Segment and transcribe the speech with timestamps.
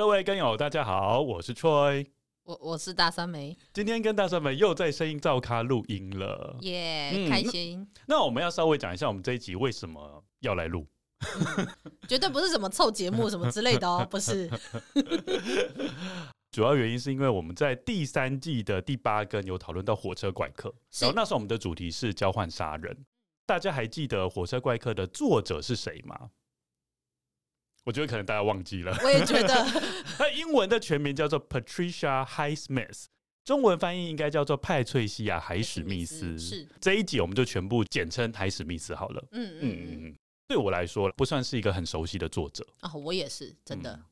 [0.00, 2.06] 各位跟友，大家好，我是 Troy。
[2.44, 7.86] 我我是大酸梅，今天跟大酸梅又在声音照咖录音了，耶、开心。
[8.06, 10.86] 那我们要稍微讲一下，我们这一集为什么要来录、
[11.58, 11.66] 嗯？
[12.08, 14.50] 绝对不是什么凑节目什么之类的哦， 不是。
[16.50, 23.04] 主要原因是因为我们在第三季的第八根有讨论到火车怪客，然后那时候我们的主题是交换杀人。
[23.44, 26.30] 大家还记得火车怪客的作者是谁吗？
[27.84, 29.66] 我觉得可能大家忘记了，我也觉得。
[30.18, 33.06] 它英文的全名叫做 Patricia Highsmith，
[33.44, 36.38] 中文翻译应该叫做派翠西亚海史密斯。
[36.38, 39.24] 是这一集我们就全部简称海史密斯好了。
[39.32, 44.04] 嗯嗯嗯嗯，对我来说不算是一个很熟悉的作者啊，我也是真的、嗯。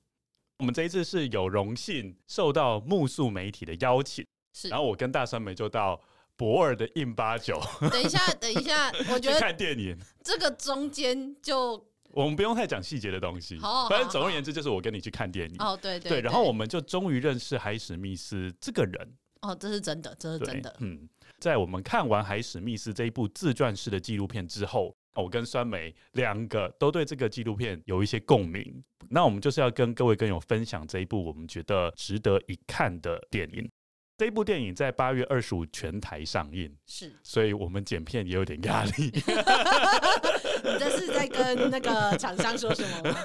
[0.60, 6.00] 我们这一次是有荣幸受到木宿媒体的邀请，是，然后我跟大酸梅就到
[6.36, 7.60] 博尔的印巴九。
[7.92, 11.86] 等一下，等一下，我觉得 看电影这个中间就。
[12.12, 15.56] 我们不用太讲细节的东西，反正总而言之就是我跟你去看电影。
[15.58, 19.14] 哦，对对，对，然后我们就终于认识海史密斯这个人。
[19.42, 20.74] 哦，这是真的，这是真的。
[20.80, 21.08] 嗯，
[21.38, 28.82] 在我们看完海史密斯这一部自传式的纪录片之后，我跟酸梅两个都对这个纪录片有一些共鸣。
[29.10, 33.70] 那我们就是要跟各位跟友分享这一部我们觉得值得一看的电影。
[34.18, 39.12] 这部电影在八月二十五全台上映，是，所以我们剪片也有点压力。
[40.64, 43.16] 你这是在跟那个厂商说什么吗？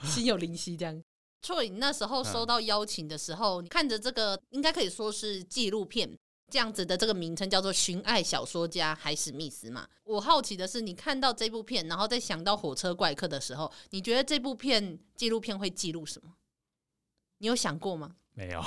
[0.04, 1.02] 心有灵犀这样。
[1.40, 6.18] 错，你那时候收到邀请的时候，你看着这个应该可以说是纪录片
[6.52, 9.88] 这样子的这个名称叫做《寻爱小说家海史密斯》嘛。
[10.04, 16.34] 我好奇的是，你看到这部片，然后再想到火车怪客的时候，你觉得这部片纪录片会记录什么？
[17.38, 18.16] 你有想过吗？
[18.40, 18.62] 没有，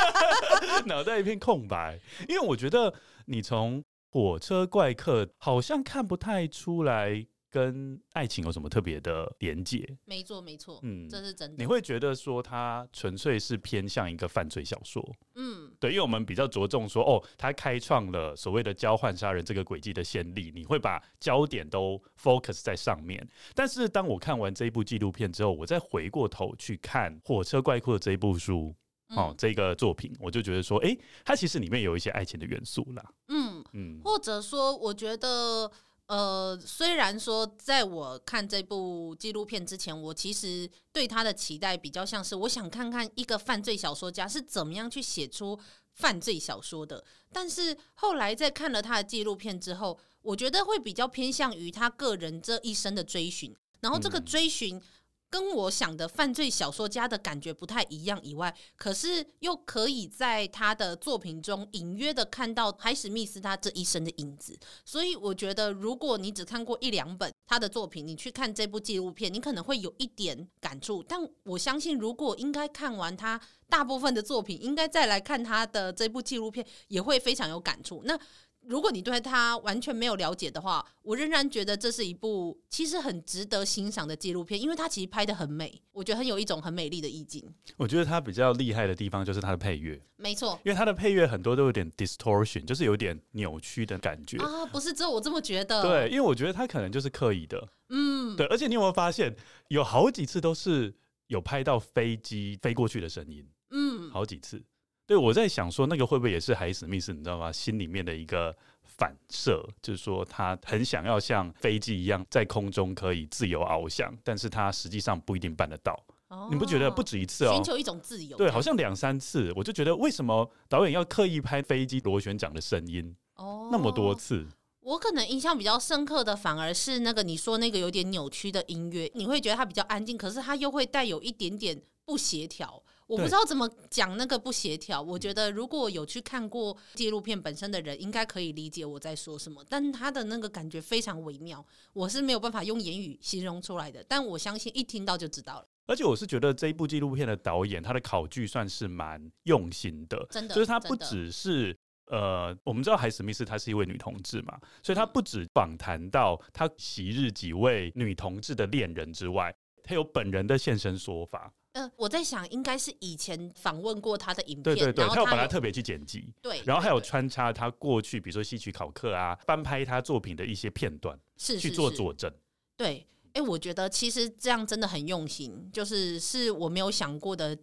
[0.86, 2.00] 脑袋一片空白。
[2.26, 2.94] 因为我觉得
[3.26, 9.86] 你从火车怪客好像看不太出来跟爱情有什么特别的连结。
[10.06, 11.56] 没错，没错，嗯，这是真的。
[11.62, 23.26] 你会觉得说它纯粹是偏向一个犯罪小说，嗯，对，因为我们比较着重说，哦，他开创了所谓的交换杀人这个轨迹的先例，你会把焦点都 focus 在上面。
[23.54, 28.74] 但是当我看完这一部纪录片之后，我再回过头去看火车怪客的这一部书。
[29.10, 33.04] 哦，这个作品我就觉得说，哎，它其实里面有一些爱情的元素啦。
[33.28, 35.70] 嗯嗯，或者说，我觉得，
[36.06, 45.56] 呃，虽然说在我看这部纪录片之前，我其实对他的期待比较像是，我想看看一个犯罪小说家是怎么样去写出
[45.92, 47.04] 犯罪小说的。
[47.32, 54.82] 但是后来在看了他的纪录片之后，我觉得会比较偏向于他个人这一生的追寻，然后这个追寻。
[55.28, 64.58] 跟我想的犯罪小说家的感觉不太一样以外，可是又可以在他的作品中隐约的看到海史密斯他这一生的影子。
[64.84, 71.02] 所以我觉得，如果你只看过一两本他的作品，你去看这部纪录片，你可能会有一点感触。
[71.02, 78.02] 但我相信，如果应该看完他大部分的作品，应该再来看他的这部纪录片，也会非常有感触。
[78.04, 78.18] 那
[78.68, 87.42] 如果你对他完全没有了解的话，我仍然觉得这是一部其实很值得欣赏的纪录片，因为它其实拍的很美，我觉得很有一种很美丽的意境。
[87.76, 94.36] 我觉得它比较厉害的地方就是它的配乐，没错，因为它的配乐很多都有点 distortion，就是有点扭曲的感觉。
[94.38, 99.34] 啊，不是只有我这么觉得，对，因为我觉得它可能就是刻意的，嗯，对，而且你有没有发现
[99.68, 100.92] 有好几次都是
[101.28, 104.60] 有拍到飞机飞过去的声音，嗯，好几次。
[105.06, 107.52] 对，我在想说，那个会不会也是海史密斯，你知道吗？
[107.52, 115.96] 心里面的一个反射，就是说他很想要像飞机一样在空中可以自由翱翔，但是他实际上不一定办得到。
[116.28, 117.54] 哦，你不觉得不止一次哦？
[117.54, 123.14] 寻求一种自由，对，好像两三次，我就觉得为什么导演要刻意拍飞机螺旋桨的声音？
[123.36, 124.44] 哦，那么多次。
[124.80, 132.82] 我可能印象比较深刻的，反而是那个你说那个有点扭曲的音乐，你会觉得它比较安静，可是它又会带有一点点不协调。
[133.06, 135.00] 我不知道怎么讲那个不协调。
[135.00, 139.64] 我觉得如果有去看过纪录片本身的人，应该可以理解我在说什么。
[139.68, 144.04] 但他的那个感觉非常微妙，我是没有办法用言语形容出来的。
[144.08, 145.68] 但我相信一听到就知道了。
[145.86, 151.76] 而且我是觉得这一部纪录片的导演，他的考据算是蛮用心的，真的，就是他不只是。
[152.08, 161.52] 呃，我们知道海史密斯她是一位女同志嘛，所以她不止访谈到她昔日几位女同志的恋人之外，她有本人的现身说法。
[161.76, 172.32] 呃，我在想，应该是以前访问过他的影片，对对对，他有把他特别去剪辑，对，然后还有穿插他过去，比如说戏曲考课啊，翻拍他作品的一些片段，是去做佐证。
[172.78, 177.56] 对，哎，我觉得其实这样真的很用心，就是是我没有想过的。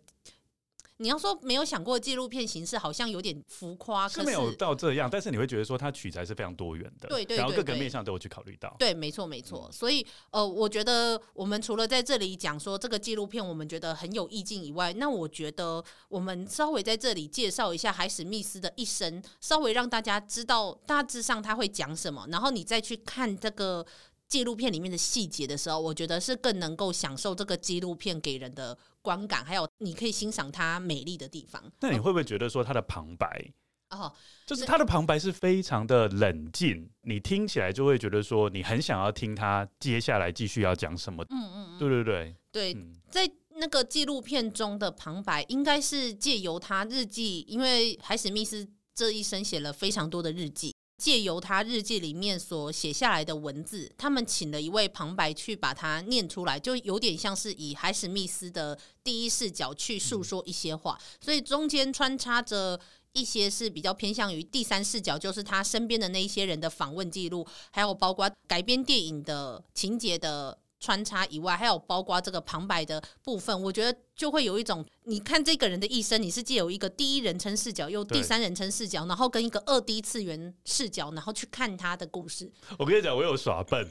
[0.97, 9.69] 你要说没有想过纪录片形式好像有点浮夸，是没有到这样，但是你会觉得说它取材是非常多元的，对对，然后各个面向都有去考虑到，对，没错没错。
[9.71, 23.85] 所以呃，我觉得我们除了在这里讲说这个纪录片我们觉得很有意境以外，那我觉得我们稍微在这里介绍一下海史密斯的一生，稍微让大家知道大致上他会讲什么，然后你再去看这个。
[24.33, 31.63] 纪录片里面的细节的时候，我觉得是更能够享受这个纪录片给人的观感，还有你可以欣赏它美丽的地方。
[31.81, 33.53] 那你会不会觉得说它的旁白
[33.91, 34.11] 哦，
[34.47, 41.23] 就是它的旁白是非常的冷静，你听起来就会觉得说你很想要听他接下来继续要讲什么？
[41.29, 42.77] 嗯嗯，对对对对，
[43.11, 50.72] 在那个纪录片中的旁白应该是借由他日记，因为海史密斯这一生写了非常多的日记。
[50.97, 62.79] 借由他日记里面所写下来的文字，他们请了一位旁白去把它念出来，就有点像是以海史密斯的第一视角去诉说一些话，所以中间穿插着
[63.11, 70.57] 一些是比较偏向于第三视角，就是他身边的那一些人的访问记录，还有包括改编电影的情节的。
[70.79, 82.49] 穿插以外，还有包括这个旁白的部分，我觉得就会有一种，你看这个人的一生，你是借有一个第一人称视角，又第三人称视角，然后跟一个二 D 次元视角，然后去看他的故事。
[82.79, 83.85] 我跟你讲，我有耍笨，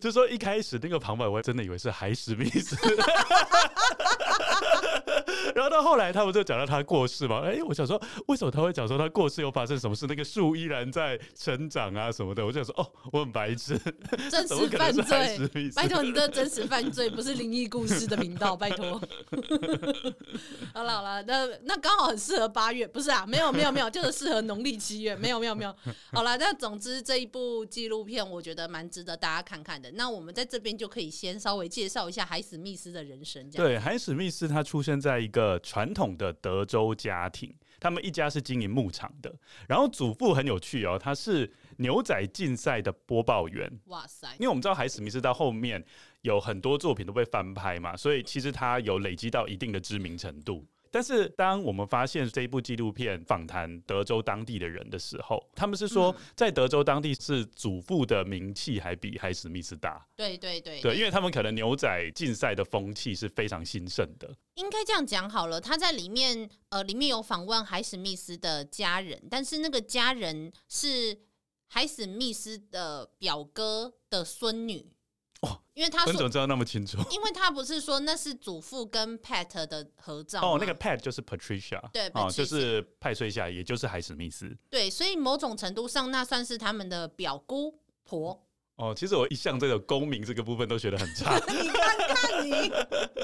[0.00, 2.76] 就是说一开始那个旁白，我真的以为是海史密斯。
[5.54, 7.42] 然后到后来，他们就讲到他过世嘛。
[7.44, 10.04] 哎、欸，我想说，为什么他会讲说他过世又发生什么事？
[10.08, 12.44] 那个树依然在成长啊什么的。
[12.44, 13.78] 我就想说，哦，我很白痴，
[14.30, 15.70] 真实犯罪。
[15.74, 19.00] 拜托你的真实犯罪不是灵异故事的频道，拜托。
[20.74, 23.24] 好了好了，那那刚好很适合八月，不是啊？
[23.26, 25.16] 没有没有没有，就是适合农历七月。
[25.16, 25.74] 没有没有没有。
[26.12, 29.90] 好了，那总之这一部纪录片，我觉得蛮值得大家看看的。
[29.92, 33.50] 那我们在这边就可以先稍微介绍一下海史密斯的人生。
[33.52, 35.46] 对，海史密斯他出生在一个。
[35.46, 39.32] 呃，传统的德州家庭，他们一家是经营牧场的。
[39.68, 43.70] 然后祖父很有趣哦，他是牛仔竞赛的播报员。
[43.86, 44.26] 哇塞！
[44.40, 45.84] 因为我们知道海史密斯到后面
[46.26, 50.66] 有很多作品都被翻拍嘛，所以其实他有累积到一定的知名程度。
[50.90, 60.06] 但是，当我们发现这一部纪录片访谈德州当地的人的时候，他们是说，在德州当地是祖父的名气还比海史密斯大。
[60.16, 64.34] 对对对，对，因为他们可能牛仔竞赛的风气是非常兴盛的。
[64.54, 71.18] 应该这样讲好了，他在里面呃，里面有访问海史密斯的家人，但是那个家人是
[71.68, 74.95] 海史密斯的表哥的孙女。
[75.76, 76.98] 哦，因为他说，你怎么知道那么清楚？
[77.10, 88.42] 因为他不是说那是祖父跟 Pat 的合照哦，那个 Pat 就是 Patricia，对，哦，就是派翠夏，也就是海史密斯，对，所以某种程度上，那算是他们的表姑婆。
[88.76, 92.70] 哦，其实我一向这个公民这个部分都学得很差， 你看看你，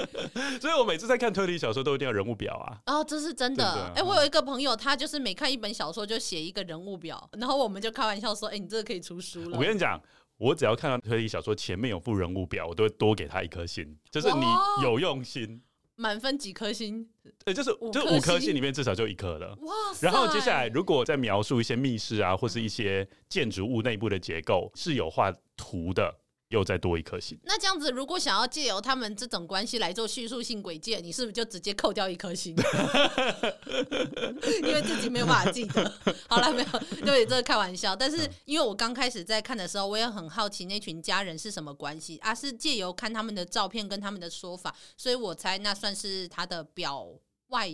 [0.60, 2.80] 所以我每次在看推理小说都一定要人物表啊。
[2.86, 3.84] 哦，这是真的。
[3.94, 10.00] 哎、欸，我有一个朋友，他就是每看一本小说就写一个人物表，然后我们就开玩笑说：“哎、欸，你这个可以出书了。”我跟你讲。
[10.42, 14.44] 我只要看到推理小说前面有附人物表，我都会多给他一颗星，就是你
[14.82, 15.62] 有用心。
[15.94, 17.08] 满分几颗星？
[17.44, 19.56] 对，就是就五颗星里面至少就一颗了。
[19.60, 19.72] 哇！
[20.00, 26.12] 然后接下来如果再描述一些密室啊，或是一些建筑物内部的结构，是有画图的。
[26.52, 27.36] 又再多一颗星。
[27.44, 32.54] 那这样子，如果想要借由他们这种关系来做叙述性轨迹，你是不是就直接扣掉一颗星？
[34.62, 35.92] 因为自己没有办法记得。
[36.28, 37.96] 好了，没有，对，这是开玩笑。
[37.96, 42.34] 但是因为我刚开始在看的时候，我也很好奇那群家人是什么关系啊？
[42.34, 47.08] 是借由看他们的照片跟他们的说法，所以我猜那算是他的表
[47.48, 47.70] 外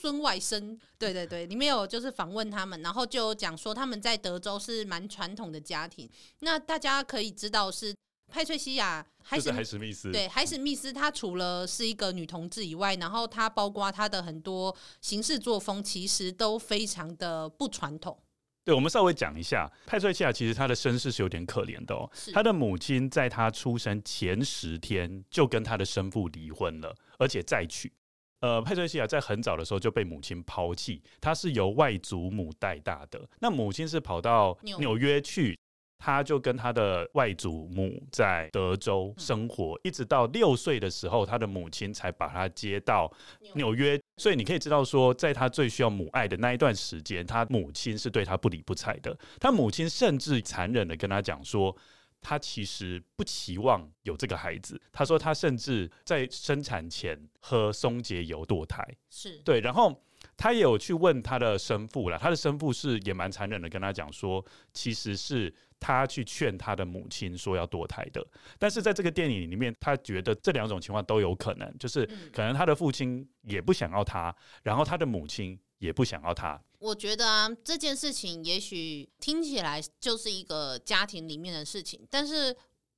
[0.00, 0.78] 孙外甥。
[0.98, 6.08] 对对对，里面有就是访问他们，然后就讲说他们在德州是蛮传统的家庭。
[6.40, 7.94] 那大家可以知道是。
[8.32, 18.16] 派翠西亚，还是，海史密斯，对，海史密斯，她除了是一个女同志以外，然后她包括她的很多行事作风，其实都非常的不传统。
[18.64, 22.08] 对，我们稍微讲一下，派翠西亚其实她的身世是有点可怜的哦。
[22.32, 27.92] 她的母亲在她出生前十天就跟她的生父离婚了，而且再娶。
[28.40, 33.20] 呃，佩翠西亚在很早的时候就被母亲抛弃，她是由外祖母带大的。
[33.38, 35.58] 那母亲是跑到纽约去。
[36.02, 43.12] 她就跟她的外祖母在德州生活，一直到六岁的时候，她的母亲才把她接到
[43.52, 44.00] 纽约。
[44.16, 49.14] 所以你可以知道说，在她最需要母爱的那一段时间，她母亲是对她不理不睬的。
[49.38, 51.76] 她母亲甚至残忍的跟她讲说，
[52.20, 54.80] 他其实不期望有这个孩子。
[54.92, 60.02] 他说他甚至在生产前喝松节油堕胎，是对，然后。
[60.36, 68.26] 他也有去问他的生父了，他的生父是也蛮残忍的，跟他讲说，其实是他去劝他的母亲说要堕胎的。
[68.58, 76.62] 但是在这个电影里面，他觉得这两种情况都有可能，就是可能他的父亲也不想要他，然后他的母亲也不想要他。
[76.78, 82.56] 我觉得啊，这件事情也许听起来就是一个家庭里面的事情，但是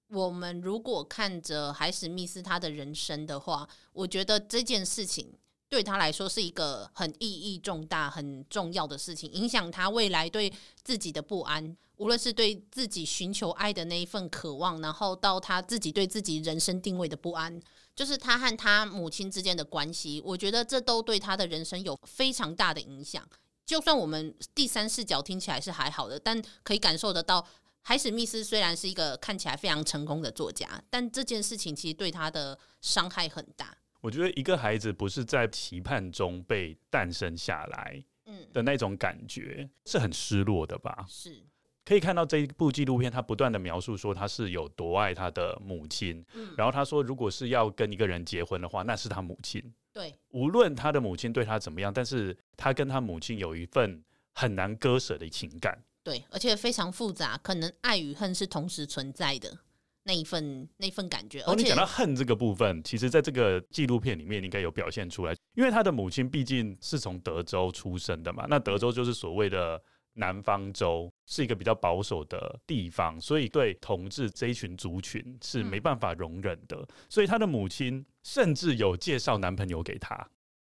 [0.09, 5.33] 我们如果看着海史密斯他的人生的话，我觉得这件事情。
[5.73, 10.53] 对他来说是一个很意义重大、很重要的事情，影响他未来对
[10.85, 17.59] 自己的不安，无论是对自己寻求爱的那一份渴望，然后到他自己对自己人生定位的不安，
[17.95, 23.27] 就是他和他母亲之间的关系，我觉得这都对他的人生有非常大的影响。
[23.65, 27.47] 就算我们第三视角听起来是还好的，但可以感受得到，
[27.83, 33.75] 海史密斯虽然是一个看起来非常成功的作家，但这件事情其实对他的伤害很大。
[34.01, 41.07] 我觉得一个孩子不是在期盼中被诞生下来，嗯的那种感觉是很失落的吧？
[41.09, 41.45] 是，
[41.85, 46.25] 可以看到这一部纪录片，他不断的描述说他是有多爱他的母亲，
[46.57, 49.63] 然后他说，如果是要跟一个人结婚的话，那是他母亲。
[49.93, 55.83] 对，无论他的母亲对他怎么样，但是他跟他母亲有一份很难割舍的情感。
[56.05, 59.59] 对，而且非常复杂，可能爱与恨是同时存在的。
[60.05, 61.43] 那一份那一份感觉。
[61.43, 69.81] 哦，你讲到恨这个部分，其实在这个纪录片里面应该有表现出来，因为他的母亲毕竟是从德州出生的嘛，那德州就是所谓的
[70.15, 80.29] 南方州，是一个比较保守的地方，所以对同志这一群族群是没办法容忍的，所以他的母亲甚至有介绍男朋友给他。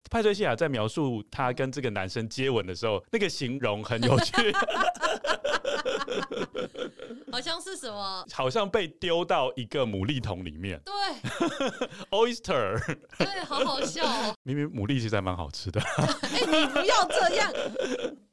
[0.10, 4.34] 派翠西亚在描述他跟这个男生接吻的时候，那个形容很有趣。
[7.32, 8.26] 好像是什么？
[8.34, 10.82] 好像被丢到一个牡蛎桶里面。
[10.86, 10.94] 对，
[12.12, 12.98] oyster。
[13.18, 14.36] 对，好好笑哦。
[14.44, 15.82] 明明牡蛎其实还蛮好吃的。
[15.82, 17.54] 哎、欸，你不要这样，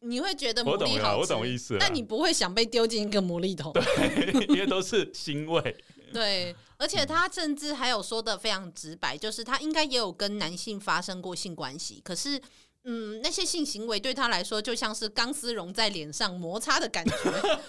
[0.01, 1.03] 你会觉得牡蛎好吃。
[1.03, 1.77] 我懂，我懂意思。
[1.79, 3.73] 但你不会想被丢进一个牡蛎桶。
[3.73, 5.77] 对，因为都是腥味。
[6.13, 12.41] 对，而且他甚至还有说的非常直白，就是他应该也有跟男性发生过性关系，可是。
[12.85, 17.61] 嗯，那些性行为对他来说就像是钢丝绒在脸上摩擦的感觉。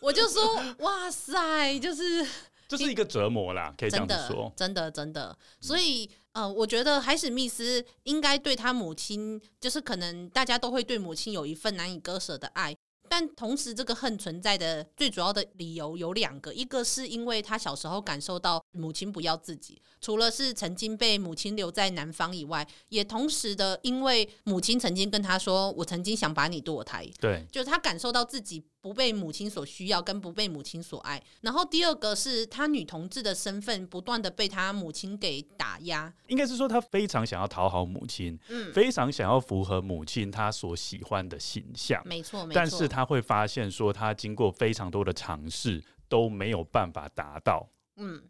[0.00, 0.42] 我就说，
[0.78, 2.26] 哇塞，就是
[2.66, 5.38] 就是一个折磨啦，可以这样说，真的真的，真的。
[5.60, 12.74] 所以，呃，我觉得海史密斯应该对他母亲，就是可能大家都会对母亲有一份难以割舍的爱。
[13.12, 28.64] 但同时，这个恨存在的最主要的理由有两个，一个是因为他小时候感受到母亲不要自己，除了是曾经被母亲留在南方以外，也同时的因为母亲曾经跟他说：“我曾经想把你堕胎。”对，就是他感受到自己。
[28.82, 31.22] 不被母亲所需要，跟不被母亲所爱。
[31.40, 36.12] 然后第二个是她女同志的身份不断的被她母亲给打压。
[36.26, 42.02] 应该是说她非常想要讨好母亲，嗯，非常想要符合母亲她所喜欢的形象。
[42.04, 42.54] 没错，没错。
[42.54, 47.68] 但是她会发现说，她经过非常多的尝试都没有办法达到。
[47.96, 48.20] 嗯。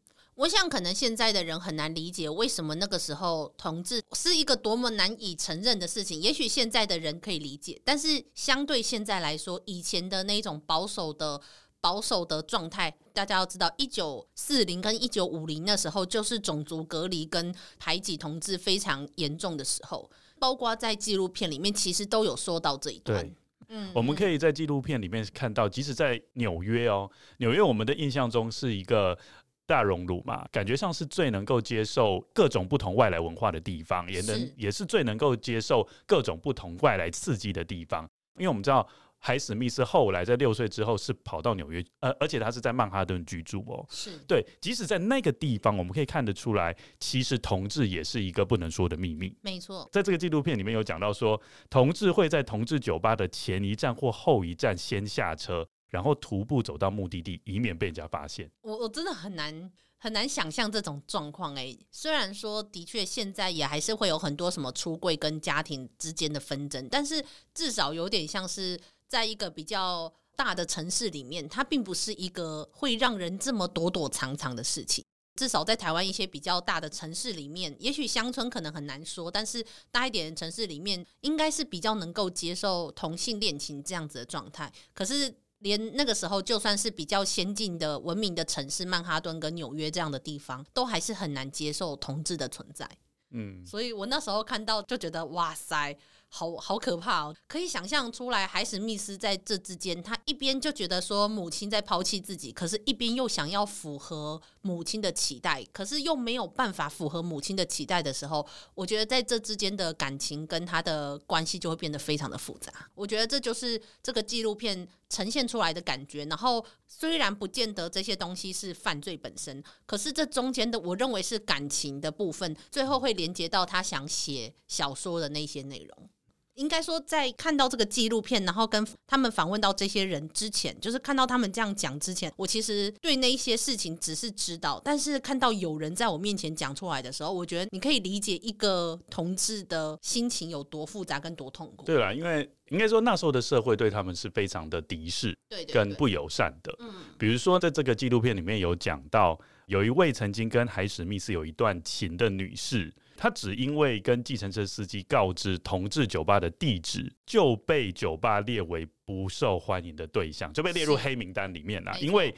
[0.43, 6.21] 我想，可能现在的人很难理解为什么那个时候同志是一个多么难以承认的事情。
[6.21, 11.41] 也许现在的人可以理解，但是相对现在来说，以前的那种保守的
[11.81, 20.11] 保守的状态，大家要知道，一九四零跟一九五零那时候，就是种族隔离跟排挤同志非常严重的时候。
[20.41, 23.23] 包括在纪录片里面，其实都有说到这一段。
[23.23, 23.33] 对，
[23.69, 29.17] 嗯，我们可以在纪录片里面看到，即使在纽约哦，纽约我们的印象中是一个。
[29.67, 38.09] 大熔炉嘛，感觉上是最能够接受各种不同外来文化的地方，也能也是最能够接受各种不同外来刺激的地方。
[38.39, 38.87] 因为我们知道
[39.19, 43.87] 海史密斯后来在六岁之后是跑到纽约，呃，而且他是在曼哈顿居住哦。
[43.89, 49.33] 是对，即使在那个地方，我们可以看得出来，其实同志也是一个不能说的秘密。
[49.43, 51.41] 没错，在这个纪录片里面有讲到说，
[51.71, 55.69] 同志会在同志酒吧的前一站或后一站先下车。
[55.93, 58.51] 然后徒步走到目的地，以免被人家发现。
[58.63, 61.77] 我我真的很难很难想象这种状况哎。
[61.91, 67.23] 虽然说的确现在也还是会有很多什么出柜跟家庭之间的纷争，但是
[67.53, 75.05] 至少有点像是在一个比较大的城市里面，它并不是一个会让人这么躲躲藏藏的事情。
[75.35, 84.71] 至少在台湾一些比较大的城市里面，也许乡村可能很难说，但是大一点的城市里面，应该是比较能够接受同性恋情这样子的状态。
[84.93, 92.89] 可是，连那个时候，就算是比较先进的文明的城市，曼哈顿跟纽约这样的地方，都还是很难接受同志的存在。
[93.31, 95.97] 嗯，所以我那时候看到就觉得，哇塞！
[96.35, 97.37] 好好可怕哦！
[97.47, 112.73] 可以想象出来，海史密斯在这之间，他一边就觉得说母亲在抛弃自己，可是一边又想要符合母亲的期待，可是又没有办法符合母亲的期待的时候，我觉得在这之间的感情跟他的关系就会变得非常的复杂。
[112.95, 116.25] 我觉得这就是这个纪录片呈现出来的感觉。
[116.25, 126.09] 然后虽然不见得这些东西是犯罪本身，可是这中间的我认为是感情的部分，最后会连接到他想写小说的那些内容。
[126.55, 134.81] 应该说，在看到这个纪录片，然后跟他们访问到这些人之前，就是看到他们这样讲之前，我其实对那一些事情只是知道。
[134.85, 141.87] 但是看到有人在我面前讲出来的时候，我觉得你可以理解一个同志的心情有多复杂跟多痛苦。
[141.87, 146.75] 对啦，因为应该说那时候的社会对他们是非常的敌视，对，跟不友善的。
[146.81, 152.93] 嗯，比如说在这个纪录片里面有讲到，有一位曾经跟海史密斯有一段情的女士。
[153.23, 161.97] 他只因为跟计程车司机告知同志酒吧的地址，就被酒吧列为不受欢迎的对象，就被列入黑名单里面了。
[162.01, 162.35] 因为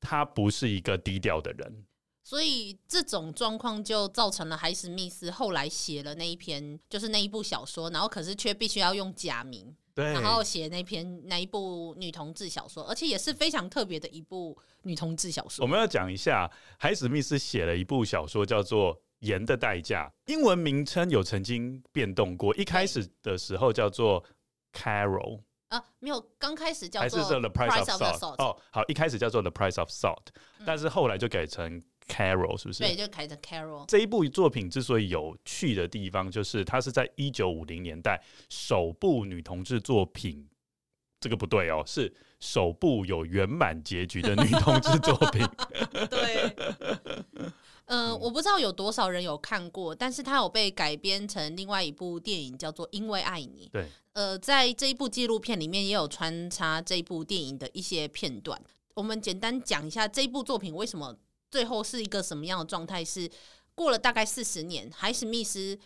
[0.00, 1.84] 他不是一个低调的人，
[2.24, 15.64] 所以这种状况就造成了海史密斯后来写了那一篇，就是那一部小说，然后可是却必须要用假名，对，然后写那篇那一部女同志小说，而且也是非常特别的一部女同志小说。
[15.64, 19.00] 我们要讲一下，海史密斯写了一部小说，叫做。
[19.20, 22.54] 盐的代价，英文名称有曾经变动过。
[22.56, 24.22] 一开始的时候叫做
[24.72, 28.42] Carol 啊，没有，刚开始叫做还是 The Price of Salt。
[28.42, 30.26] 哦，好，一开始叫做 The Price of Salt，
[30.58, 32.84] 嗯，但是后来就改成 Carol，是不是？
[32.84, 33.84] 对，就改成 Carol。
[33.86, 40.48] 这一部作品之所以有趣的地方，就是它是在一九五零年代首部女同志作品。
[41.20, 45.42] 这个不对哦，是首部有圆满结局的女同志作品。
[46.10, 46.54] 对。
[47.86, 53.68] 嗯、呃，我不知道有多少人有看过，但是它有被改编成另外一部电影，叫做《因为爱你》。
[53.70, 58.60] 对，呃，在这一部纪录片里面也有穿插这一部电影的一些片段。
[58.94, 61.16] 我们简单讲一下这一部作品为什么
[61.50, 63.04] 最后是一个什么样的状态？
[63.04, 63.30] 是
[63.74, 65.78] 过了大概四十年，海史密斯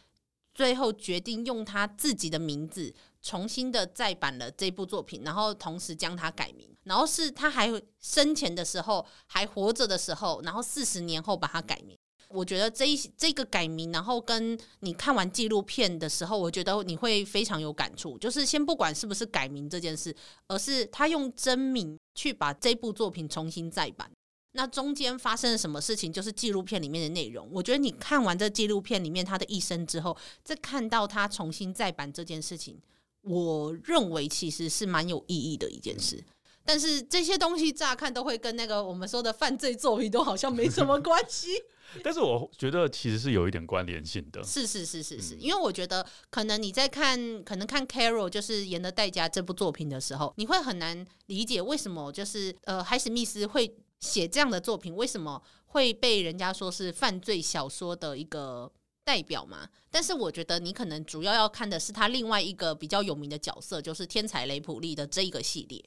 [0.54, 6.68] 最后决定用他自己的名字重新的再版了这部作品，然后同时将它改名。
[6.84, 11.96] 然后是他还生前的时候，还活着的时候，然后四十年后把它改名。
[12.28, 18.18] 我觉得这一这个改名，然后跟你看完纪录片的时候，我觉得你会非常有感触。
[18.18, 20.14] 就是先不管是不是改名这件事，
[20.46, 24.10] 而是他用真名去把这部作品重新再版。
[24.52, 26.10] 那中间发生了什么事情？
[26.12, 27.48] 就是纪录片里面的内容。
[27.52, 32.80] 我觉得你看完这纪录片里面他的一生之后，再看到他重新再版这件事情，
[33.28, 36.24] 我认为其实是蛮有意义的一件事。
[36.64, 41.48] 但是这些东西乍看都会跟那个我们说的犯罪作品都好像没什么关系。
[42.04, 44.44] 但是我觉得其实是有一点关联性的。
[44.44, 58.70] 是是是是是，因为我觉得可能你在看可能看 Carol 就是演的代价这部作品的时候，你会很难理解为什么就是呃海史密斯会写这样的作品，为什么会被人家说是犯罪小说的一个
[59.08, 59.66] 代表嘛？
[59.90, 65.82] 但是我觉得你可能主要要看的是他另外一个比较有名的角色，就是天才雷普利的这一个系列。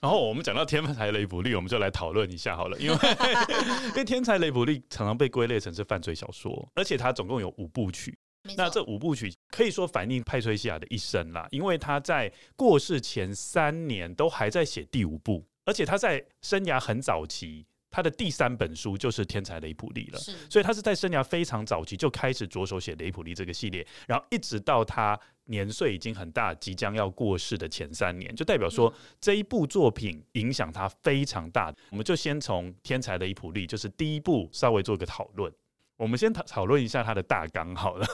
[0.00, 2.96] 然后我们讲到天才雷普利，我们就来讨论一下好了，因为
[3.88, 8.16] 因为天才雷普利常常被归类成是犯罪小说，而且它总共有五部曲。
[8.56, 17.66] 那这五部曲可以说反映派崔西亚的一生啦，因为他在过世前三年都还在写第五部，而且他在生涯很早期。
[17.94, 20.18] 他的第三本书就是《天才雷普利》了，
[20.50, 31.72] 所以他是在生涯非常早期就开始着手写雷普利这个系列，然后一直到他年岁已经很大，即将要过世的前三年，就代表说这一部作品影响他非常大。
[31.90, 35.52] 我们就先从《天才雷普利》就是第一部稍微做个讨论，
[35.96, 38.04] 我们先讨讨论一下他的大纲好了。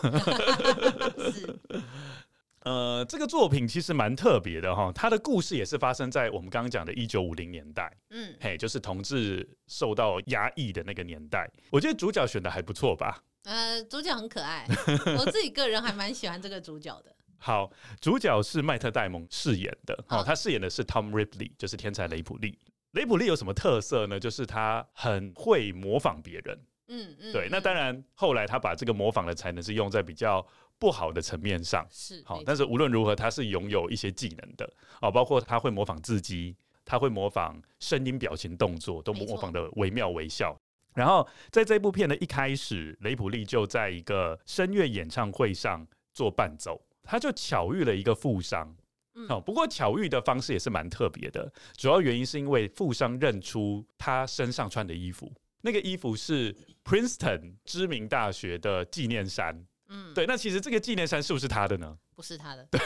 [2.61, 11.51] 呃，这个作品其实蛮特别的哈，它的故事也是发生在我们刚刚讲的一九五零年代，嗯，嘿，就是同志受到压抑的那个年代。
[11.71, 13.23] 我觉得主角选的还不错吧？
[13.45, 14.67] 呃，主角很可爱，
[15.19, 17.15] 我自己个人还蛮喜欢这个主角的。
[17.43, 22.59] 好，主角是麦特戴蒙饰演的，哦，他饰演的是 Tom Ripley，就是天才雷普利。
[22.91, 24.21] 雷普利有什么特色呢？
[24.21, 26.61] 就是他很会模仿别人。
[26.89, 27.49] 嗯嗯，对。
[27.51, 30.45] 那当然，后来他把这个模仿的才能是用在比较
[30.81, 32.43] 不好的层面上，是好。
[32.45, 34.69] 但是无论如何，他是拥有一些技能的
[35.03, 40.59] 哦，包括他会模仿字迹，他会模仿声音、表情、动作，都模仿的惟妙惟肖。
[40.95, 48.75] 然后在这部片的一开始，雷普利就在一个声乐演唱会上做伴奏，他就巧遇了一个富商。
[49.29, 59.67] 哦，不过巧遇的方式也是蛮特别的，主要原因是因为富商认出他身上穿的衣服，那个衣服是 Princeton 知名大学的纪念衫。
[59.91, 61.99] 嗯，对，那其实这个纪念衫是不是他的呢？
[62.15, 62.67] 不是他的。
[62.71, 62.81] 对，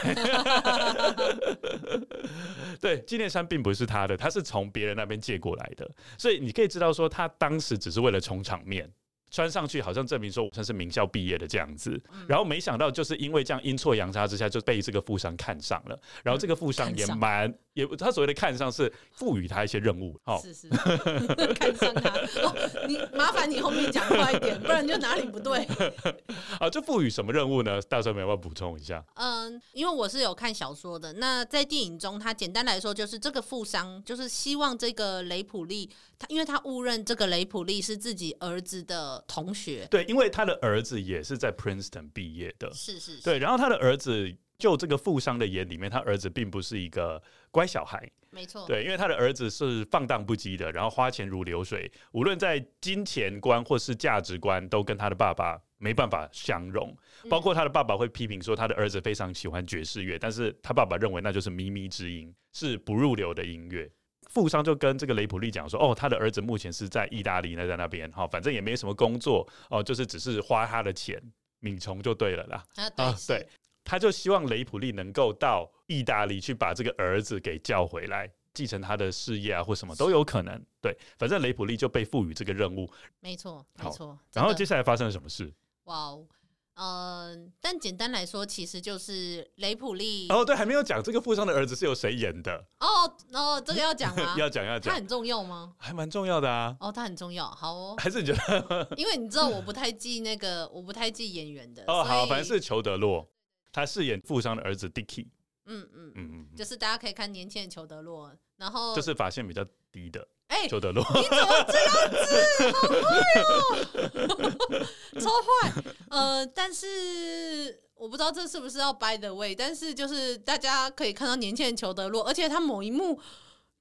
[2.97, 8.91] 对，纪念衫并不是他的，他是从别人那边借过来的，所以你可以知道说，他当时只是为了充场面。
[9.31, 20.69] 穿上去好像证明说我算是名校毕业的这样子，然后没想到就是因为这样阴错阳差之下就被这个富商看上了，然后这个富商也蛮也他所谓的看上是赋予他一些任务，哦，是是，
[21.53, 22.09] 看上他，
[22.43, 25.67] 哦，你麻烦你后面讲快一点，不然就哪里不对。
[26.57, 27.81] 啊，就赋予什么任务呢？
[27.83, 29.03] 大帅有没有补充一下？
[29.15, 39.14] 嗯，因为我是有看小说的，那在电影中，他简单来说就是这个富商就是希望这个雷普利，他因为他误认这个雷普利是自己儿子的。
[39.27, 43.39] 同学对，因为他的儿子也是在 Princeton 毕业的，是是是，对。
[43.39, 48.65] 然后他的儿子，就这个富商的眼里面，他儿子并不是一个乖小孩，没错。
[48.67, 56.95] 对，因为他的儿子是放荡不羁的，然后花钱如流水，无论在金钱观或是价值观，都跟他的爸爸没办法相容。
[57.29, 63.89] 包括他的爸爸会批评说，他的儿子非常喜欢爵士乐，但是他爸爸认为那就是靡靡之音，是不入流的音乐。
[64.35, 71.17] 富商就跟这个雷普利讲说：“哦，他的儿子目前是在意大利，那在那边，哈，反正也没什么工作，哦，就是只是花他的钱，
[71.61, 72.63] 米虫就对了啦。
[72.75, 73.47] 啊，对，啊、对，
[73.85, 80.61] 他就希望雷普利能够到意大利去把这个儿子给叫回来，继承他的事业啊，或什么都有可能。
[80.81, 82.91] 对，反正雷普利就被赋予这个任务。
[83.21, 84.19] 没错，没错。
[84.33, 85.49] 然后接下来发生了什么事？
[85.85, 86.27] 哇哦！”
[86.75, 90.27] 呃，但简单来说，其实就是雷普利。
[90.29, 92.65] 哦，对，还没有讲这个富商的儿子是由谁演的。
[92.79, 94.35] 哦哦，这个要讲吗？
[94.37, 94.91] 要讲要讲。
[94.93, 95.73] 他很重要吗？
[95.77, 96.75] 还蛮重要的啊。
[96.79, 97.49] 哦，他很重要。
[97.49, 97.95] 好哦。
[97.97, 98.87] 还是你觉得？
[98.97, 101.83] 因为你知道，我不太记那个，我不太记演员的。
[101.87, 103.25] 哦，好，反正是裘德洛，
[103.71, 105.27] 他饰演富商的儿子 Dicky。
[105.67, 110.27] 嗯嗯嗯嗯，就是大家可以看年轻的裘德洛，然后就是发线比较低的。
[110.47, 112.71] 哎、欸，裘德洛，你怎么这样子？
[112.71, 114.85] 好坏哦，
[115.19, 115.73] 超坏。
[116.09, 123.19] 呃，但是我不知道这是不是要 by the way，但是就是大家可以看到年轻人裘德洛，而且他某一幕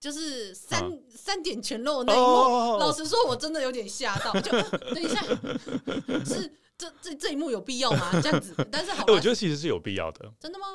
[0.00, 4.33] 就是三、啊、三点全露那一幕，哦、老实说，我真的有点吓到。
[4.40, 5.20] 就等一下，
[6.24, 8.11] 是这这这一幕有必要吗？
[8.22, 10.33] 这样子，但是好，我觉得其实是有必要的。
[10.40, 10.66] 真的吗？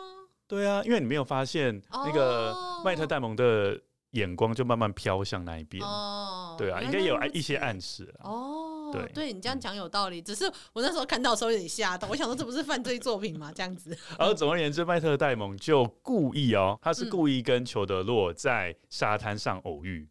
[0.47, 3.81] 对啊，因为你没有发现那个迈特戴蒙的。
[4.11, 8.89] 眼光就慢慢飘向那一边，哦，对啊，应该有一些暗示哦。
[8.91, 13.51] 对，对你这样讲有道理，只是我那时候看到的时候有点吓到，我想说这不是犯罪作品吗？
[13.55, 13.95] 这样子。
[14.17, 19.99] 然后总而言之，麦特戴蒙就故意哦，他是故意跟裘德洛在沙滩上偶遇。
[19.99, 20.07] 嗯，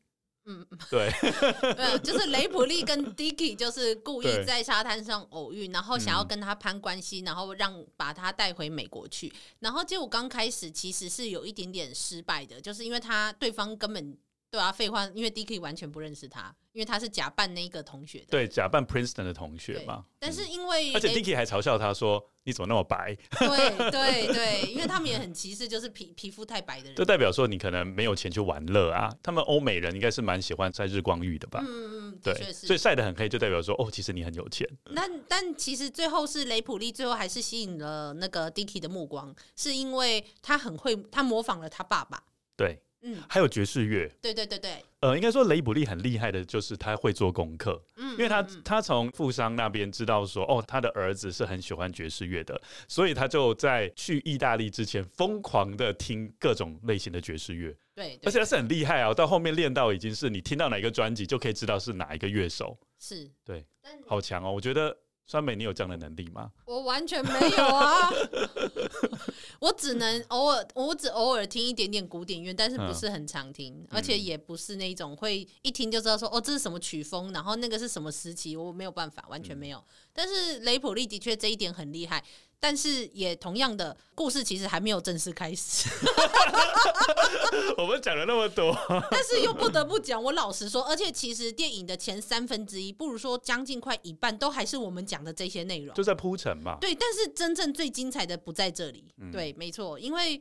[0.91, 1.11] 对，
[1.75, 14.17] 对，就是雷普利跟 Dicky 就是故意在沙滩上偶遇，然后想要跟他攀关系，然后让把他带回美国去，然后结果刚开始其实是有一点点失败的，就是因为他对方根本。
[14.51, 18.27] 对啊，废话，因为 Dicky 完全不认识他，因为他是假扮那个同学的。
[18.31, 20.07] 对，假扮 Princeton 的同学嘛。
[20.19, 26.95] 但是因为，而且 Dicky 还嘲笑他说：“你怎么那么白？”对对 对，因为他们也很歧视，就是皮皮肤太白的人。
[26.97, 29.15] 就代表说你可能没有钱去玩乐啊。
[29.23, 31.61] 他们欧美人应该是蛮喜欢晒日光浴的吧？
[31.63, 34.67] 嗯嗯，对，所以晒得很黑，就代表说哦，其实你很有钱。
[34.87, 42.25] 那但其实最后是雷普利，最后还是吸引了那个 Dicky 的目光，是因为他很会，他模仿了他爸爸。
[42.57, 42.83] 对。
[43.03, 63.31] 嗯，还有爵士乐，对对对对，呃，应该说雷普利很厉害的，就是他会做功课，嗯，因为他他从富商那边知道说，哦，他的儿子是很喜欢爵士乐的，所以他就在去意大利之前疯狂的听各种类型的爵士乐，对，而且他是很厉害啊，到后面练到已经是你听到哪一个专辑就可以知道是哪一个乐手，是。
[63.45, 63.65] 对，
[64.07, 64.97] 好强哦，我觉得。
[65.31, 66.51] 酸梅，你有这样的能力吗？
[66.65, 68.11] 我完全没有啊！
[69.61, 79.77] 我只能偶尔，我只偶尔听一点点古典乐，但是不是很常听，嗯、而且也不是那种会一听就知道说哦，这是什么曲风，然后那个是什么时期，我没有办法，完全没有。
[79.77, 82.25] 嗯、但是雷普利的确这一点很厉害。
[82.61, 85.89] 但是也同样的故事，其实还没有正式开始。
[87.79, 88.77] 我们讲了那么多，
[89.11, 90.23] 但是又不得不讲。
[90.23, 96.77] 我老实说，而且其实电影的前三分之一，不如说将近快一半，都还是我们讲的这些内容，就在铺陈嘛。
[96.81, 99.05] 对，但是真正最精彩的不在这里。
[99.19, 100.41] 嗯、对，没错，因为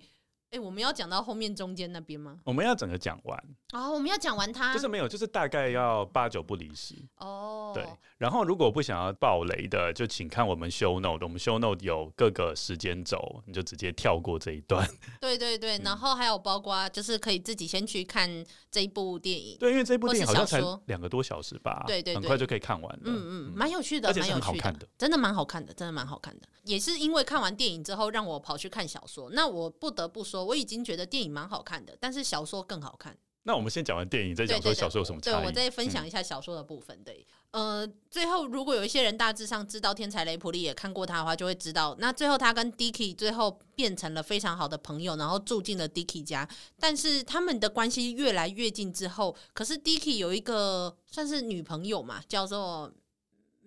[0.50, 2.40] 哎，我们要讲到后面中间那边吗？
[2.46, 3.38] 我们要整个讲完
[3.72, 7.72] 啊，我们要讲完它，就是没有，就是大概要八九不离十哦。
[7.76, 7.86] 对，
[8.18, 14.88] 然后如果不想要爆雷的，就请看我们 show note，我们 show note 有各个时间轴，你就直接跳过这一段。
[15.22, 19.56] 对对对，然后还有包括就是可以自己先去看这一部电影。
[19.60, 23.02] 对，因为这部电影好像才两个多小时吧，对对，很快就可以看完了。
[23.06, 26.48] 嗯嗯，蛮有趣的，蛮有趣的，真的蛮好看的，真的蛮好看的。
[26.64, 29.30] 也是因为看完电影之后，让我跑去看小说。
[29.32, 33.16] 那我不得不说，我已经觉得电影蛮好看的，但是小说更好看。
[33.44, 35.34] 那我们先讲完电影，再讲说小说有什么差异。
[35.36, 37.02] 对，我再分享一下小说的部分。
[37.06, 46.48] 对，呃，最后如果有一些人大致上知道天才雷普利也看过他的话，就会知道，那最后他跟 Dicky 最后变成了非常好的朋友，然后住进了 Dicky 家。
[46.80, 52.92] 但是他们的关系越来越近之后，可是 Dicky 有一个算是女朋友嘛，叫做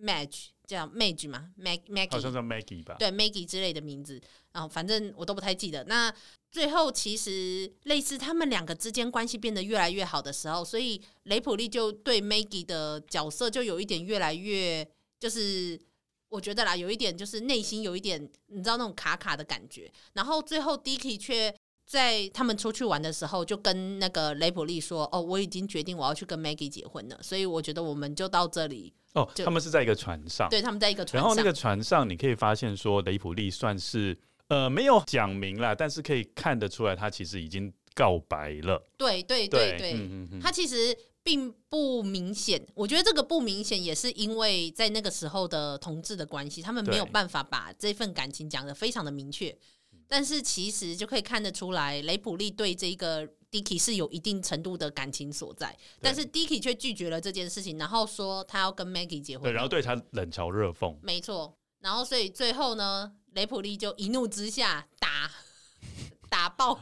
[0.01, 2.97] Madge，叫 Madge 嘛，Mag Maggie，好像叫 Maggie 吧？
[2.99, 4.21] 对，Maggie 之类的名字，
[4.53, 5.83] 然后反正我都不太记得。
[5.85, 6.15] 那
[6.51, 14.85] 最后，其实类似他们两个之间关系变得越来越好的时候，所以雷普利就对 Maggie 的角色就有一点越来越，
[15.21, 15.81] 就是
[16.29, 19.89] 我觉得啦，有一点就是内心有一点，你知道那种卡卡的感觉。
[20.15, 21.55] 然后最后，Dicky 却
[21.87, 28.93] 在他们出去玩的时候，就跟那个雷普利说：“哦，我已经决定我要去跟 Maggie 结婚了。”所以我觉得我们就到这里。
[29.15, 31.23] 哦，他们是在一个船上，对，他们在一个船上。
[31.23, 34.19] 然后那个船上，你可以发现说，雷普利算是。
[34.51, 38.85] 呃，没有讲明啦，但是可以看得出来，他其实已经告白了。
[38.99, 42.61] 对对对对，嗯嗯、他其实并不明显。
[42.75, 49.57] 我觉得这个不明显，也是因为在那个时候的同志的关系，他们没有办法把这份感情讲得非常的明确。
[50.09, 59.45] 但是其实就可以看得出来，雷普利对这个 Dicky 是有一定程度的感情所在，但是 Dicky 却拒绝了这件事情，然后说他要跟 Maggie 结婚。
[59.45, 60.97] 对，然后对他冷嘲热讽。
[61.05, 63.13] 没错，然后所以最后呢？
[63.35, 65.31] 雷普利就一怒之下打
[66.29, 66.81] 打爆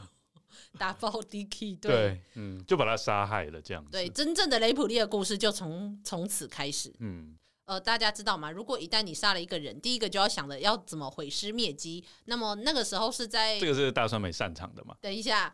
[0.77, 3.91] 打爆 Dicky，对，对，嗯，就把他杀害了，这样子。
[3.91, 6.93] 对，真正的雷普利的故事就从从此开始。
[6.99, 7.35] 嗯。
[7.69, 8.49] 呃，大家知道吗？
[8.49, 12.03] 如果一旦你杀了一个人，第一个就要想的要怎么毁尸灭迹。
[12.25, 14.95] 那么那个时候是在这个是大川美擅长的嘛？
[14.99, 15.53] 等一下，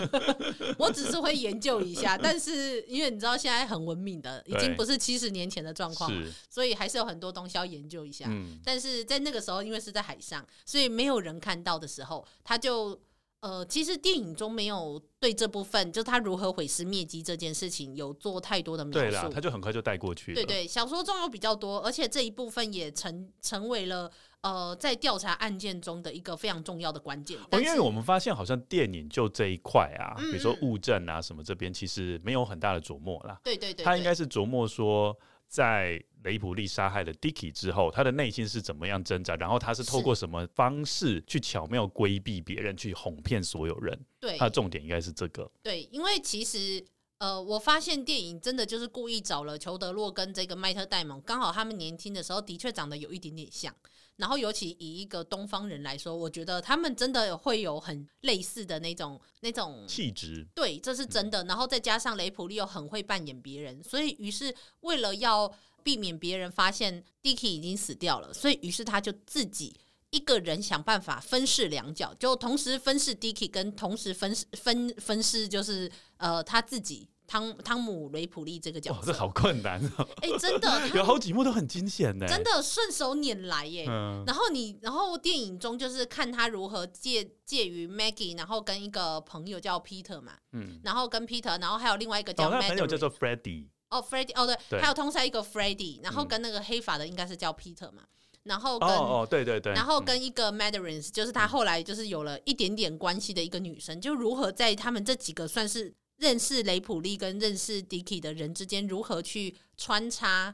[0.76, 6.12] 我只是会研究一下，但是因为你知道现在很文明的，已经不是七十年前的状况，
[6.50, 8.26] 所以还是有很多东西要研究一下。
[8.28, 13.00] 嗯，但是在那个时候，因为是在海上，所以没有人看到的时候，他就。
[13.40, 18.98] 呃，其实电影中没有对这部分，就他如何毁尸灭迹这件事情有做太多的描述。
[18.98, 20.34] 对啦，他就很快就带过去了。
[20.34, 27.38] 对对，小说中有比较多，而且这一部分也成成为了呃在调查案件中的一个非常重要的关键。
[27.52, 33.40] 哦，因为我们发现好像电影就这一块啊，嗯嗯，比如说物证啊什么这边，其实没有很大的琢磨啦。
[33.44, 35.16] 对对对，对，他应该是琢磨说。
[35.48, 39.34] 在雷普利杀害了 Dicky 之后，他的内心是怎么样挣扎？
[39.36, 43.98] 然后他是透过什么方式去巧妙规避别人，去哄骗所有人？
[44.20, 45.50] 对，他的重点应该是这个。
[45.62, 46.84] 对，因为其实
[47.18, 53.74] 呃，我发现电影真的就是故意找了裘德洛跟这个迈特戴蒙，刚好他们年轻的时候的确长得有一点点像。
[54.18, 60.46] 然后，尤其以一个东方人来说，我觉得他们真的会有很类似的那种那种气质。
[60.54, 61.42] 对，这是真的。
[61.44, 65.50] 然后再加上雷普利又很会扮演别人，所以于是为了要
[65.82, 69.74] 避免别人发现 Dicky 已经死掉了，所以于是他就自己
[70.10, 77.08] 一个人想办法分饰两角，就同时分饰 Dicky，跟同时分分分饰就是呃他自己。
[77.30, 80.08] 汤汤姆雷普利这个角色，这好困难哦！
[80.22, 83.84] 哎、欸，真的 有好几幕都很惊险呢，真的顺手拈来耶。
[83.86, 94.80] 嗯、然后你，然后电影中就是看他如何介介于 Maggie，然后跟一个朋友叫 Peter 嘛，嗯，然后跟 Peter，然后还有另外一个叫、哦、朋友叫做 Freddie，哦，Freddie，哦对，对。
[94.80, 98.04] 还有通杀一个 Freddie，然后跟那个黑发的应该是叫 Peter 嘛，
[98.48, 105.94] 然后跟哦，哦对对对，然后跟一个 Mandarin，就是他后来就是有了一点点关系的一个女生，就如何在他们这几个算是。
[106.18, 110.52] 认识雷普利跟认识 Dicky 的人之间如何去穿插、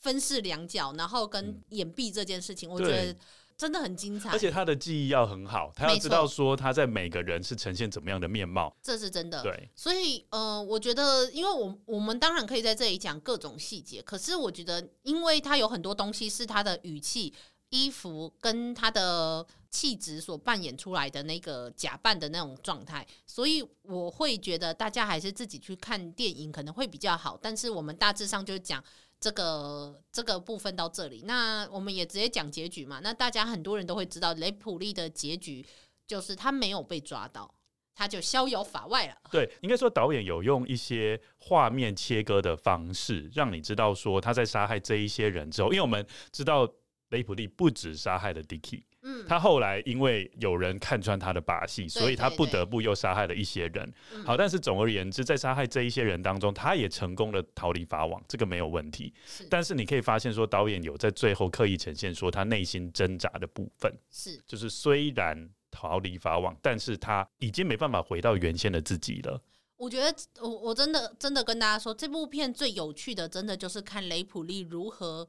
[0.00, 3.16] 分饰两角，然后跟掩蔽这件事情，嗯、我觉得
[3.58, 4.30] 真的很精彩。
[4.30, 9.42] 而且他的记忆要很好，他要知道说他在每个人是呈现怎么样的面貌，这是真的。
[9.42, 17.34] 对，所以呃，我觉得，因为我我们当然可以在这里讲各种细节，可是我觉得，因为他有很多东西是他的语气。
[17.70, 27.38] 衣服跟他的气质所扮演出来的那个假扮的那种状态，所以我会觉得大家还是自己去看电影可能会比较好。
[27.42, 28.82] 但是我们大致上就讲
[29.20, 33.00] 这个这个部分到这里，那我们也直接讲结局嘛。
[33.02, 35.66] 那大家很多人都会知道，雷普利的结局
[36.06, 37.52] 就是他没有被抓到，
[37.94, 39.16] 他就逍遥法外了。
[39.30, 46.68] 对，应该说导演有用一些画面切割的方式，让你知道说他在杀害这一些人之后，因为我们知道。
[47.10, 53.94] 雷普利不止杀害了 Dicky，嗯，他后来因为有人看穿他的把戏，所以他不得不又杀害了一些人。
[54.26, 59.14] 好，但是总而言之，在杀害这一些人当中，他也成功的逃离法网，这个没有问题。
[59.24, 69.40] 是，但是你可以发现说，导演有在最后刻意呈现说他内心挣扎的部分，是，就是虽然逃离法网，但是他已经没办法回到原先的自己了。
[69.76, 75.28] 我觉得，我我真的真的跟大家说，这部片最有趣的，真的就是看雷普利如何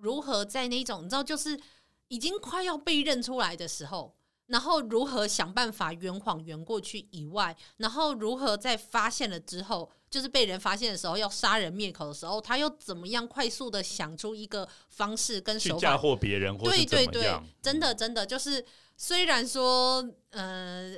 [0.00, 1.60] 如何在那种你知道就是。
[2.08, 4.14] 已经快要被认出来的时候，
[4.46, 16.56] 然后如何想办法圆谎圆过去以外，然后如何在发现了之后，就是被人发现的时候要杀人灭口的时候，他又怎么样快速的想出一个方式跟手法嫁祸别人？
[16.58, 18.64] 对对对，真的真的就是，
[18.96, 20.94] 虽然说，呃，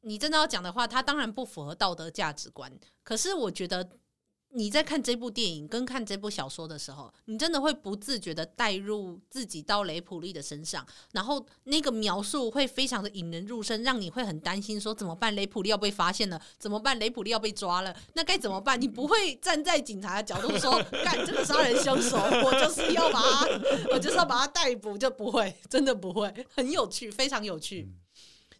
[0.00, 3.88] 你真的要讲的话，他当然不符合道德价值观，可是我觉得。
[4.52, 15.34] 你在看这部电影跟看这部小说的时候，你真的会不自觉的带入自己到雷普利的身上，然后那个描述会非常的引人入胜，让你会很担心说怎么办？
[15.36, 16.98] 雷普利要被发现了，怎么办？
[16.98, 18.80] 雷普利要被抓了，那该怎么办？
[18.80, 23.46] 你不会站在警察的角度说，干这个杀人凶手，我就是要把他，
[23.92, 27.88] 我就是要把他逮捕，就不会，真的不会，很有趣，非常有趣。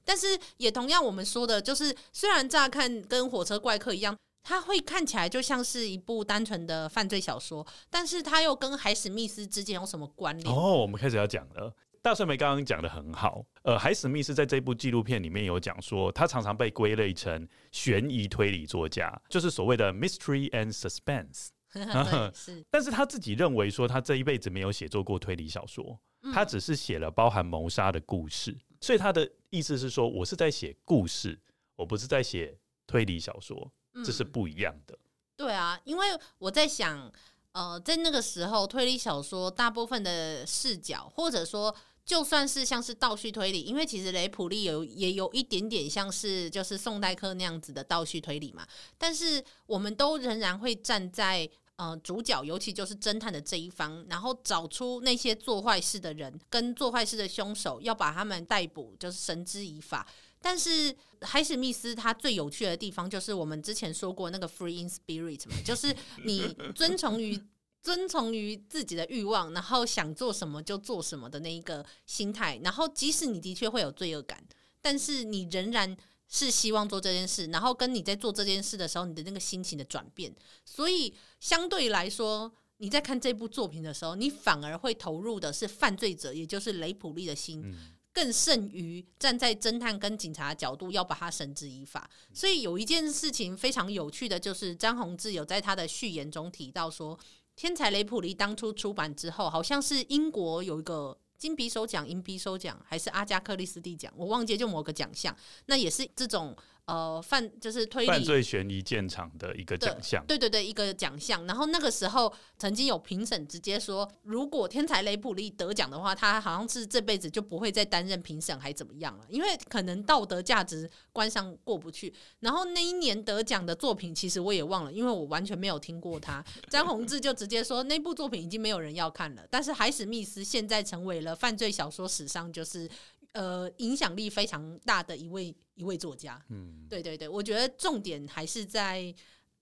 [0.05, 4.17] 但是也同样，我们说的就是，虽然乍看跟火车怪客一样。
[4.43, 10.55] 它会看起来就像是一部单纯的犯罪小说，但是它又跟海史密斯之间有什么关联？
[10.55, 11.75] 哦，我们开始要讲了。
[12.03, 21.49] 大帅梅刚刚讲的很好，呃，海史密斯在这部纪录片里面有讲说，他常常被归类成悬疑推理作家，就是所谓的 mystery and suspense。
[22.35, 26.01] 是，但是他自己认为说，他这一辈子没有写作过推理小说，
[26.33, 31.39] 他只是写了包含谋杀的故事，所以他的意思是说，我是在写故事，
[31.77, 33.71] 我不是在写推理小说。
[34.05, 34.95] 这是不一样的。
[34.95, 34.99] 嗯，
[35.37, 36.07] 对啊，因为
[36.39, 37.11] 我在想，
[37.53, 41.75] 呃，在那个时候，推理小说大部分的视角，或者说
[42.05, 48.67] 就算是像是倒叙推理，因为其实雷普利有也有一点点像是就是宋代克那样子的倒叙推理嘛，
[48.99, 60.07] 但是我们都仍然会站在呃主角，尤其就是侦探的这一方，然后找出那些做坏事的人跟做坏事的凶手，要把他们逮捕，就是绳之以法。
[60.41, 67.39] 但是海史密斯他最有趣的地方就是我们之前说过那个 free in spirit 嘛，就是你遵从于
[67.83, 72.61] 遵从于自己的欲望，然后想做什么就做什么的那一个心态。
[72.63, 74.39] 然后即使你的确会有罪恶感，
[74.83, 75.97] 但是你仍然
[76.29, 77.47] 是希望做这件事。
[77.47, 80.31] 然后跟你在做这件事的时候，你的那个心情的转变。
[80.67, 87.63] 所以相对来说，你在看这部作品的时候，你反而会投入的是犯罪者，也就是雷普利的心。
[87.65, 97.17] 嗯更胜于站在侦探跟警察角度要把他绳之以法，所以有一件事情非常有趣的就是张宏志有在他的序言中提到说，
[97.57, 106.55] 《天才雷普利》当初出版之后，好像是英国有一个金匕首奖、银匕首奖，还是阿加克利斯蒂奖，我忘记就某个奖项，那也是这种。
[106.91, 111.47] 呃，犯就是推理犯罪悬疑现场的一个奖项，对对对，一个奖项。
[111.47, 119.25] 然后那个时候曾经有评审直接说，如果天才雷普利得奖的话，他好像是这辈子就不会再担任评审，还怎么样了？
[119.29, 122.13] 因为可能道德价值观上过不去。
[122.41, 126.45] 然后那一年得奖的作品，其实我也忘了，因为我完全没有听过他。
[126.69, 129.47] 张宏志就直接说，那部作品已经没有人要看了。
[129.49, 132.91] 但是海史密斯现在成为了犯罪小说史上就是。
[133.33, 139.15] 呃，影响力非常大的一位一位作家，嗯，对对对，我觉得重点还是在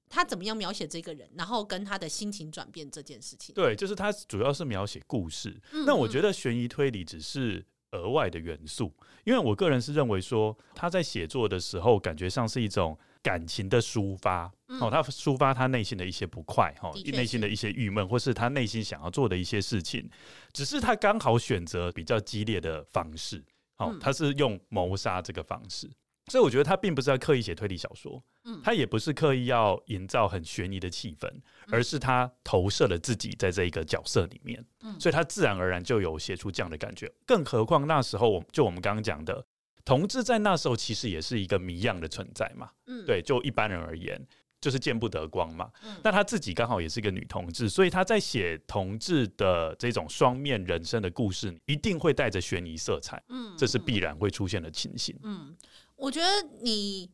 [0.09, 3.55] 他怎么样描写这个人，然后跟他的心情转变这件事情。
[3.55, 5.55] 对，就是他主要是描写故事。
[5.73, 8.91] 嗯，那我觉得悬疑推理只是额外的元素，
[9.25, 14.51] 因为我个人是认为说他在写作的时候，感觉上是一种感情的抒发。
[14.69, 20.09] 嗯，哦，他抒发他内心的一些不快，哈，内心的一些郁闷，或是他内心想要做的一些事情，
[20.55, 23.45] 只是他刚好选择比较激烈的方式。
[23.79, 25.91] 哦，他是用谋杀这个方式，
[26.27, 31.29] 所以我觉得他并不是要刻意写推理小说，嗯，他也不是刻意要营造很悬疑的气氛，
[31.71, 37.11] 而是他投射了自己在这一个角色里面，嗯，所以他自然而然就有写出这样的感觉。
[37.25, 39.47] 更何况那时候，我就我们刚刚讲的，
[39.85, 44.21] 同志在那时候其实也是一个谜样的存在嘛，嗯，对，就一般人而言。
[44.69, 45.71] 就是见不得光嘛，
[46.05, 55.19] 那她自己刚好也是一个女同志，所以她在写同志的这种双面人生的故事，一定会带着悬疑色彩，嗯，这是必然会出现的情形。
[55.23, 55.57] 嗯，
[55.97, 56.27] 我觉得
[56.61, 57.11] 你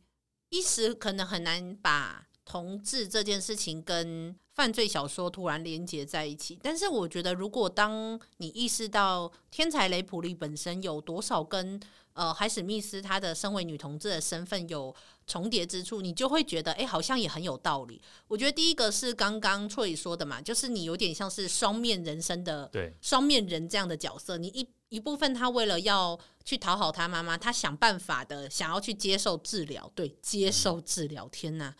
[0.48, 11.80] 一时可能很难把同志这件事情跟犯罪小说突然连接在一起，但是我觉得，如果当你意识到天才雷普利本身有多少跟
[12.12, 14.94] 呃海史密斯她的身为女同志的身份有
[15.26, 18.00] 重叠之处，你就会觉得，哎、欸，好像也很有道理。
[18.28, 31.74] 我觉得第一个是刚刚错宇说的嘛，就是你有点像是双面人生的，对，双面人这样的角色，你一一部分他为了要去讨好他妈妈，他想办法的想要去接受治疗，对，接受治疗，天哪！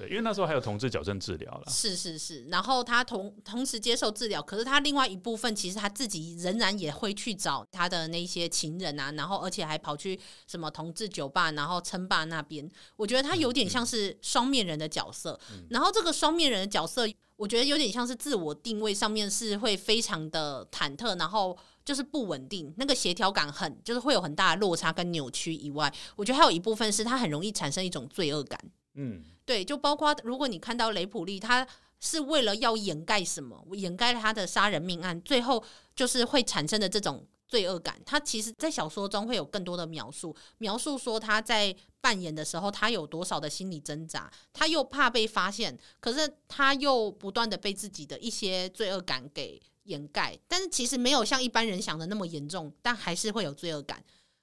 [0.00, 1.64] 对，因为那时候还有同志矫正治疗了。
[1.68, 12.66] 是是是，然后他同同时接受治疗，可是他另外一部分其实他自己仍然也会去找他的那些情人啊，然后而且还跑去什么同志酒吧，然后称霸那边。
[12.96, 15.38] 我觉得他有点像是双面人的角色。
[15.52, 28.58] 嗯、然后这个双面人的角色，我觉得有点像是自我定位上面是会非常的忐忑，然后就是不稳定，那个协调感很就是会有很大的落差跟扭曲以外，我觉得还有一部分是他很容易产生一种罪恶感。
[28.94, 29.22] 嗯。
[29.50, 31.66] 对，就包括如果你看到雷普利，他
[31.98, 35.60] 是为了要掩盖什么，掩盖他的杀人命案，最后
[35.92, 38.00] 就是会产生的这种罪恶感。
[38.06, 50.38] 他其实，在小说中会有更多的描述，描述说他在扮演的时候，他有多少的心理挣扎，他又怕被发现，可是他又不断的被自己的一些罪恶感给掩盖。
[50.46, 54.00] 但是其实没有像一般人想的那么严重，但还是会有罪恶感。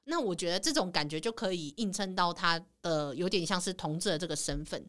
[0.09, 4.85] 那我觉得这种感觉就可以映衬到他的有点像是同志的这个身份。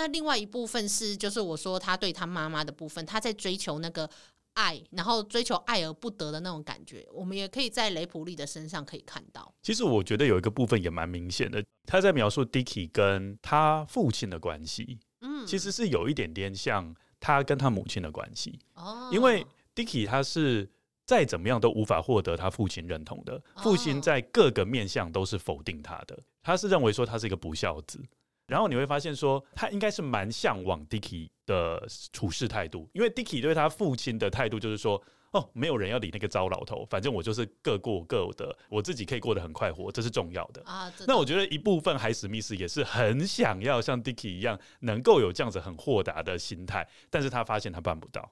[0.00, 4.08] 那另外一部分是，就是我说他对他妈妈的部分，他在追求那个
[4.54, 9.54] 爱，然后追求爱而不得的那种感觉，我们也可以在雷普利的身上可以看到。
[9.62, 20.66] 其实我觉得有一个部分也蛮明显的，他在描述 Dicky 跟他父亲的关系，嗯，其实是有一点点像他跟他母亲的关系哦，因为 Dicky 他是
[21.04, 28.02] 再怎么样都无法获得他父亲认同的，父亲在各个面向都是否定他的，他是认为说他是一个不孝子。
[28.50, 40.92] 然后你会发现，说他应该是蛮向往 Dicky 的处事态度，因为 Dicky 对他父亲的态度就是说，哦，没有人要理那个糟老头，反正我就是各过各的，我自己可以过得很快活，这是重要的啊。
[41.06, 48.28] 那我觉得一部分海史密斯也是很想要像 Dicky 一样，能够有这样子很豁达的心态，但是他发现他办不到。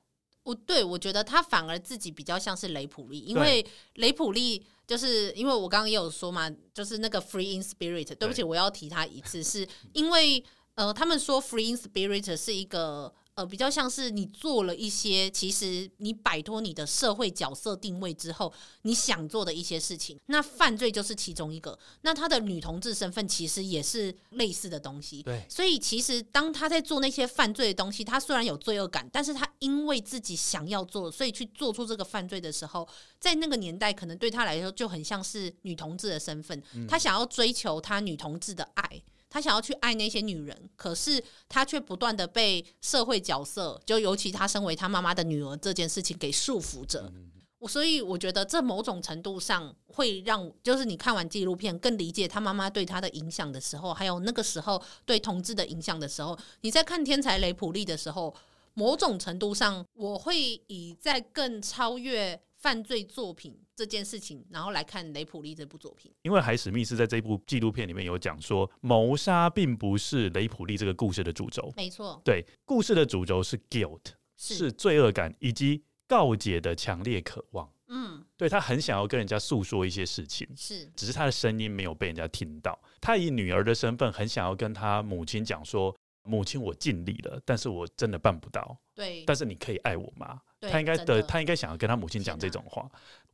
[0.48, 4.64] 不对，我觉得他反而自己比较像是雷普利，因为雷普利。
[4.86, 8.14] 就是因为我刚刚也有说嘛，就是那个 free in spirit。
[8.14, 10.42] 对不起，我要提他一次，是因为
[10.76, 13.14] 呃，他们说 free in spirit 是一个。
[13.38, 20.18] 呃，比较像是你做了一些，其实你摆脱你的社会角色定位之后，你想做的一些事情。
[20.26, 21.78] 那犯罪就是其中一个。
[22.00, 25.22] 那他的女同志身份其实也是类似的东西。
[25.22, 25.46] 对。
[25.48, 32.88] 所以其实当他在做那些犯罪的东西，他虽然有罪恶感，但是他因为自己想要做，所以去做出这个犯罪的时候，
[33.20, 36.60] 在那个年代可能对他来说就很像是女同志的身份。
[36.74, 36.88] 嗯。
[36.88, 39.00] 他想要追求他女同志的爱。
[39.30, 47.12] 他想要去爱那些女人，可是他却不断的被社会角色，就尤其他身为他妈妈的女儿这件事情给束缚着。
[47.58, 58.32] 我所以我觉得这某种程度上会让，就是你看完纪录片更理解他妈妈对他的影响的时候，还有那个时候对同志的影响的时候，你在看《天才雷普利》的时候，
[58.74, 63.58] 某种程度上我会以在更超越犯罪作品。
[63.78, 66.12] 这件事情，然后来看雷普利这部作品。
[66.22, 71.72] 因为海史密斯在这部纪录片里面有讲说，谋杀并不是雷普利这个故事的主轴。
[71.76, 74.00] 没错，对，故事的主轴是 guilt，
[74.36, 77.72] 是，是罪恶感以及告解的强烈渴望。
[77.86, 82.76] 嗯，对，他很想要跟人家诉说一些事情，是，只是他的声音没有被人家听到。
[83.00, 85.94] 他以女儿的身份，很想要跟他母亲讲说。
[86.24, 88.78] 母亲，我尽力了，但是我真的办不到。
[88.94, 90.38] 对，但是你可以爱我吗？
[90.60, 92.86] 他应该的，的，他应该想要跟他母亲讲这种话。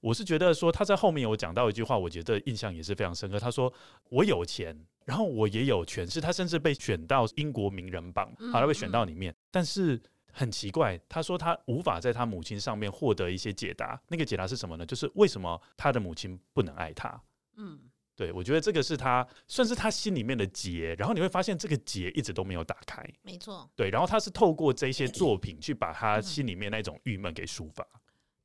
[0.04, 3.40] 啊、我是觉得说他在后面有讲到一句话，我觉得印象也是非常深刻。
[3.40, 3.72] 他说
[4.10, 9.34] ：“我有钱，然后我也有权势。”他甚至被选到英国名人榜，好，他被选到里面。
[9.50, 9.98] 但是
[10.30, 13.98] 很奇怪，他说他无法在他母亲上面获得一些解答。
[14.08, 14.84] 那个解答是什么呢？
[14.84, 17.20] 就是为什么他的母亲不能爱他？
[17.56, 17.78] 嗯。
[18.16, 23.04] 对，我觉得这个是他算是他心里面的结，然后你会发现这个结一直都没有打开。
[23.22, 23.68] 没错。
[23.74, 27.84] 对，然后他是透过这些作品去把他心里面那种郁闷给抒发。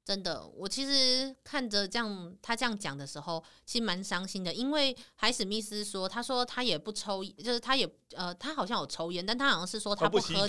[0.10, 4.51] 真的，我其实看着这样他这样讲的时候，其实蛮伤心的。
[4.51, 10.47] 因为海史密斯说，他说他也不抽，就是他也呃，他好像有抽烟，但他好像是说他不喝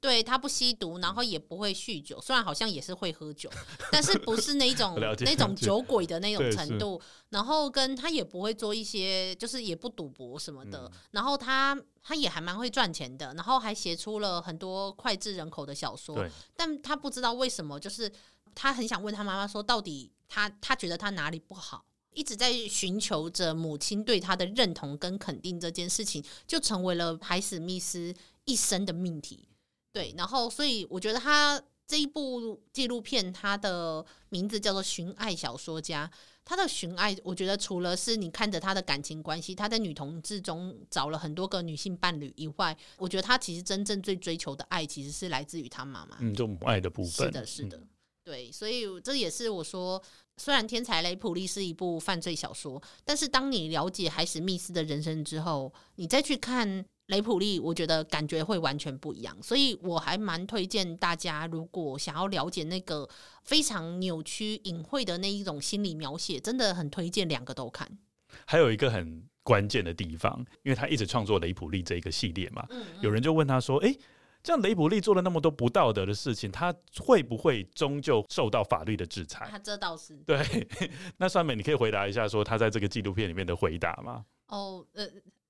[0.00, 2.18] 对他不吸毒，然后也不会酗酒。
[2.22, 3.50] 虽然好像也是会喝酒，
[3.90, 6.98] 但是不是那种 那种酒鬼的那种程度。
[7.28, 10.90] 然后跟他也不会做一些，就是也不赌博什么的。
[10.90, 16.26] 嗯、然后他他也还蛮会赚钱的，然后还写出了很多脍炙人口的小说。
[16.56, 18.10] 但他不知道为什么，就是。
[18.54, 29.48] 他很想问他妈妈说，到底他他觉得他哪里不好，一直在寻求着母亲对他的认同跟肯定，这件事情就成为了海史密斯一生的命题。
[29.92, 36.10] 对，然后所以我觉得他这一部纪录片，它的名字叫做《寻爱小说家》。
[36.44, 46.16] 他的寻爱，我觉得除了是你看着他的感情关系，他在女同志中找了很多个女性伴侣以外，我觉得他其实真正最追求的爱，其实是来自于他妈妈。
[46.18, 47.28] 嗯，这种爱的部分。
[47.28, 47.80] 是的，是的。
[48.24, 50.00] 对，所以这也是我说，
[50.36, 59.36] 虽然《天才雷普利》是一部犯罪小说，但是当你了解海史密斯的人生之后，你再去看雷普利，我觉得感觉会完全不一样。
[59.42, 63.08] 所以我还蛮推荐大家，如果想要了解那个
[63.42, 67.98] 非常扭曲、隐晦的那一种心理描写，真的很推荐两个都看。
[68.46, 73.98] 还有一个很关键的地方，因为他一直创作雷普利这一个系列嘛，嗯嗯，有人就问他说：“诶……
[74.42, 80.68] 这样雷普利做了那么多不道德的事情，他会不会终究受到法律的制裁？”他这倒是对。
[81.18, 84.24] 那酸梅，你可以回答一下，说他在这个纪录片里面的回答吗？
[84.48, 85.06] 哦，呃。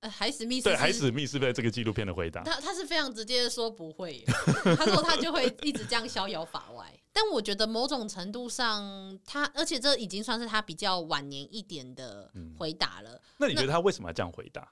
[0.09, 4.21] 海史密斯对海史密斯在这个纪录片的回答，他他是非常直接的说不会，
[4.75, 6.93] 他说他就会一直这样逍遥法外。
[7.13, 13.11] 但我觉得某种程度上，他而且这已经算是他比较晚年一点的回答了。
[13.11, 14.69] 嗯、那你觉得他为什么要这样回答？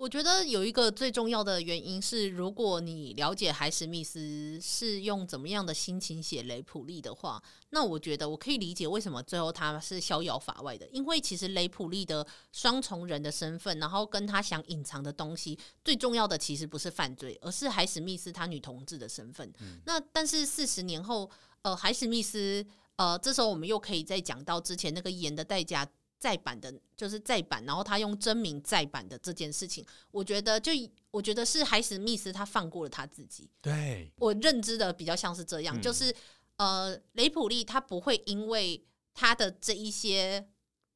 [0.00, 10.88] 我觉得有一个最重要的原因是，如果你了解海史密斯是用怎么样的心情写雷普利的话，那我觉得我可以理解为什么最后他是逍遥法外的。
[10.88, 19.52] 因为其实雷普利的双重人的身份，然后跟他想隐藏的东西，最重要的其实不是犯罪，而是海史密斯他女同志的身份。
[19.60, 21.30] 嗯、那但是四十年后，
[21.60, 25.86] 呃，海史密斯，呃，这时候我们又可以再讲到之前那个盐的代价。
[26.20, 30.70] 再版的，就是再版，然后他用真名再版的这件事情，我觉得就
[31.10, 33.48] 我觉得是海史密斯他放过了他自己。
[33.62, 36.14] 对，我认知的比较像是这样，嗯、就是
[36.58, 40.46] 呃，雷普利他不会因为他的这一些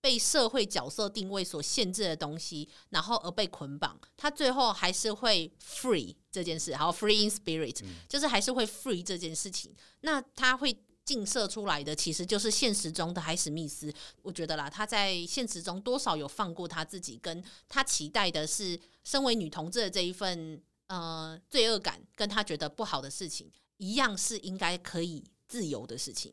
[0.02, 10.76] 被社会角色定位所限制的东西，然后而被捆绑，他最后还是会 free 这件事，好 free in spirit，、嗯、就是还是会 free 这件事情，那他会。
[11.08, 13.92] 映射出来的其实就是现实中的海史密斯，
[14.22, 26.32] 我觉得啦，他在现实中多少有放过他自己，跟他期待的是身为女同志的这一份呃罪恶感，跟他觉得不好的事情一样，是应该可以自由的事情。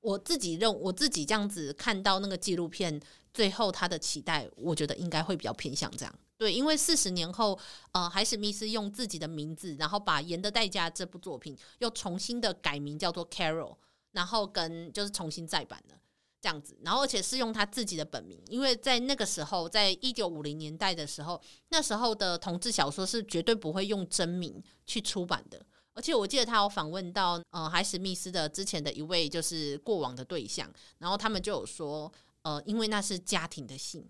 [0.00, 3.00] 我自己认我自己这样子看到那个纪录片
[3.34, 6.18] 最后他的期待，我觉得应该会比较偏向这样。
[6.38, 7.58] 对，因为四十年后，
[7.90, 13.74] 呃，海史密斯用自己的名字，然后把《盐的代价》这部作品又重新的改名叫做 Carol。
[14.16, 15.94] 然后跟就是重新再版的
[16.40, 21.38] 这样子，然后而且是用他自己的本名，因为在那个时候，在一九五零年代的时候，
[21.68, 25.60] 那时候的同志小说是绝对不会用真名去出版的。
[25.92, 32.10] 而且我记得他有访问到呃海史密斯的之前的一位就是过往的对象，然后他们就有说，
[32.40, 34.08] 呃，因为那是家庭的姓，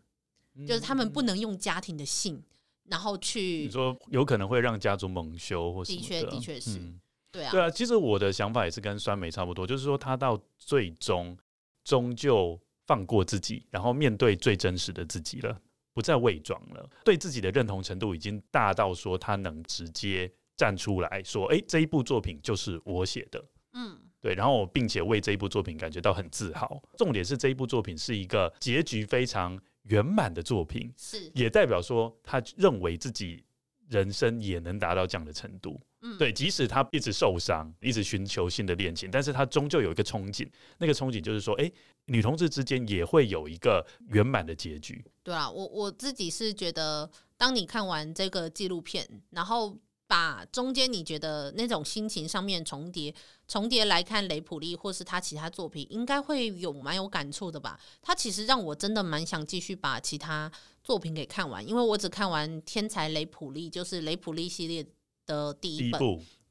[0.54, 2.40] 嗯、就是他们不能用家庭的姓，
[2.84, 6.78] 然后去你说有可能会让家族蒙羞或什么的，的确的确是。
[6.78, 7.00] 嗯
[7.36, 11.36] 对啊，对啊，其实我的想法也是跟酸梅差不多，就是说他到最终
[11.84, 15.60] 终究放过自己，然后面对最真实的自己了，
[15.92, 26.82] 不再伪装了，对自己的认同程度已经大到说他能直接站出来说：“哎，这一部作品就是我写的。”嗯，对，然后并且为这一部作品感觉到很自豪。
[26.96, 33.44] 重点是这一部作品是一个结局非常圆满的作品，是也代表说他认为自己
[33.88, 35.80] 人生也能达到这样的程度。
[36.18, 41.70] 对，即使他一直受伤，一直寻求新的恋情，但是他终究有一个憧憬，那个憧憬就是说，哎，
[42.04, 45.04] 女同志之间也会有一个圆满的结局。
[45.24, 49.76] 对啊，我我自己是觉得，当你看完这个纪录片，然后
[50.06, 53.14] 把中间你觉得那种心情上面重叠，
[53.48, 57.78] 重叠来看雷普利或是他其他作品，应该会有蛮有感触的吧？
[58.00, 60.50] 他其实让我真的蛮想继续把其他
[60.82, 64.86] 作品给看完，因为我只看完《天才雷普利》，就是雷普利系列。
[65.26, 66.00] 的第一本，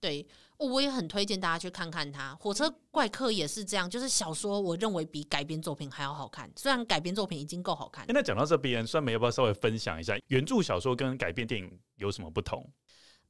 [0.02, 0.28] 对，
[0.58, 2.36] 我也很推荐大家去看看他。
[2.36, 6.52] 火车怪客也是这样，就是小说，我认为比改编作品还要好看。
[6.58, 8.04] 虽然改编作品已经够好看。
[8.10, 12.70] 那讲到这边，酸梅要不要稍微分享一下原著小说跟改编电影有什么不同？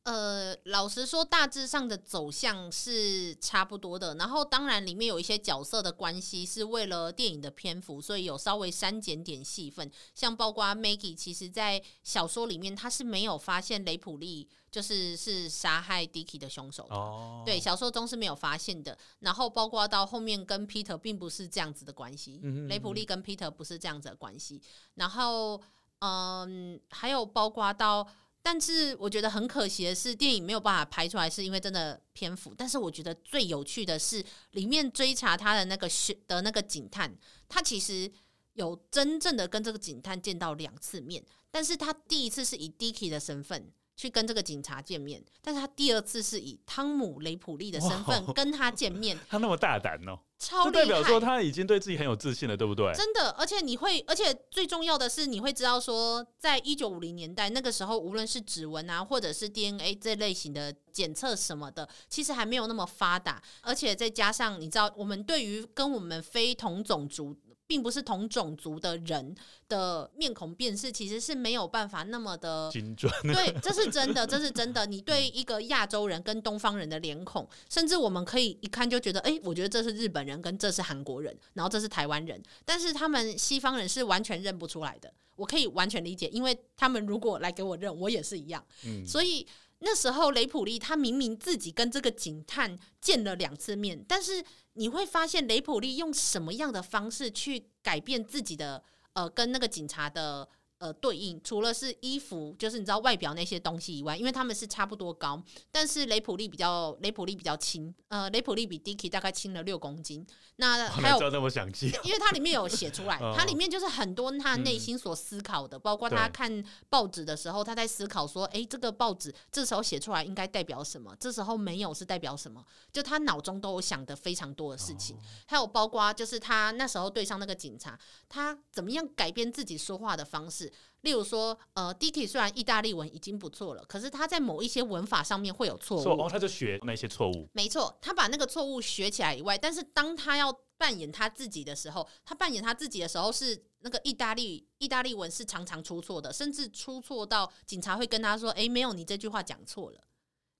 [0.06, 4.14] 呃，老实说，大致上的走向是差不多的。
[4.14, 9.92] 然后，当然里面有一些角色的关系是为了电影的篇幅，所以有稍微删减点戏份。
[10.14, 16.96] 像包括 Maggie，其实在小说里面他是没有发现雷普利就是是杀害 Dicky 的凶手的。
[16.96, 18.96] 哦，对，小说中是没有发现的。
[19.22, 22.40] 然后，包括到后面跟 Peter 并不是这样子的关系。
[22.44, 24.62] 嗯嗯，雷普利跟 Peter 不是这样子的关系。
[24.94, 25.60] 然后，
[25.98, 28.08] 嗯，还有包括到。
[28.46, 32.54] 但是我觉得很可惜的是，电影没有办法拍出来，是因为真的篇幅。
[32.56, 35.90] 但是我觉得最有趣的是，里面追查他的那个
[36.28, 37.12] 的那个警探，
[37.50, 38.12] 他其实
[38.54, 41.26] 有真正的跟这个警探见到两次面。
[41.50, 49.18] 但是他第一次是以 Dicky 的身份去跟这个警察见面，但是他第二次是以汤姆雷普利的身份跟他见面。
[49.28, 52.94] 他那么大胆哦，超就，代表说他已经对自己很有自信了，对不对？
[52.94, 67.36] 真的，而且你会，而且最重要的是，你会知道说，在一九五零年代那个时候，无论是指纹啊，或者是 DNA 这类型的检测什么的，其实还没有那么发达，而且再加上你知道，我们对于跟我们非同种族。
[67.68, 69.36] 并不是同种族的人
[69.68, 73.12] 的面孔辨识，其实是没有办法那么的精准。
[73.24, 74.86] 对，这是真的，这是真的。
[74.86, 82.42] 你对一个亚洲人跟东方人的脸孔，甚至我们可以一看就觉得，哎，我觉得这是日本人，跟这是韩国人，然后这是台湾人。
[82.64, 85.14] 但是他们西方人是完全认不出来的。
[85.36, 88.66] 我可以完全理解，因为他们如果来给我认，我也是一样。
[88.86, 89.48] 嗯，所以。
[89.80, 94.44] 那时候雷普利他明明自己跟这个警探见了两次面，但是
[94.76, 98.82] 你会发现雷普利用什么样的方式去改变自己的
[99.14, 100.48] 呃跟那个警察的。
[100.86, 110.26] 呃，对应除了是衣服，就是你知道外表那些东西以外，因为他们是差不多高，但是雷普利比较雷普利比较轻，呃，雷普利比 Dicky 大概轻了六公斤。
[110.58, 121.16] 那还有那么详细，因为它里面有写出来，它里面就是很多他内心所思考的，包括他看报纸的时候，他在思考说，哎，这个报纸这时候写出来应该代表什么？
[121.20, 122.64] 这时候没有是代表什么？
[122.94, 125.18] 就他脑中都有想的非常多的事情，
[125.48, 130.72] 还有包括就是他那时候对上那个警察，他怎么样改变自己说话的方式。
[131.02, 137.48] 例如说，呃，Dicky 虽然意大利文已经不错了，可是他在某一些文法上面会有错误，哦，他就学那些错误。
[137.54, 150.00] 没错，他把那个错误学起来以外，但是当他要扮演他自己的时候，他扮演他自己的时候是那个意大利意大利文是常常出错的，甚至出错到警察会跟他说：“诶，没有，你这句话讲错了。”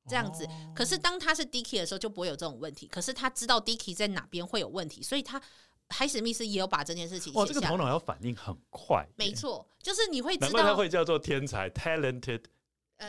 [0.08, 0.46] 这样子。
[0.46, 0.72] 哦。
[0.76, 2.86] 可是当他是 Dicky 的时候就不会有这种问题。
[2.86, 5.42] 可是他知道 Dicky 在哪边会有问题，所所以他。
[5.90, 7.44] 海史密斯也有把这件事情写下来。
[7.44, 9.08] 哦，这个头脑要反应很快。
[9.16, 12.42] 没错，就是你会知道，他会叫做天才 （talented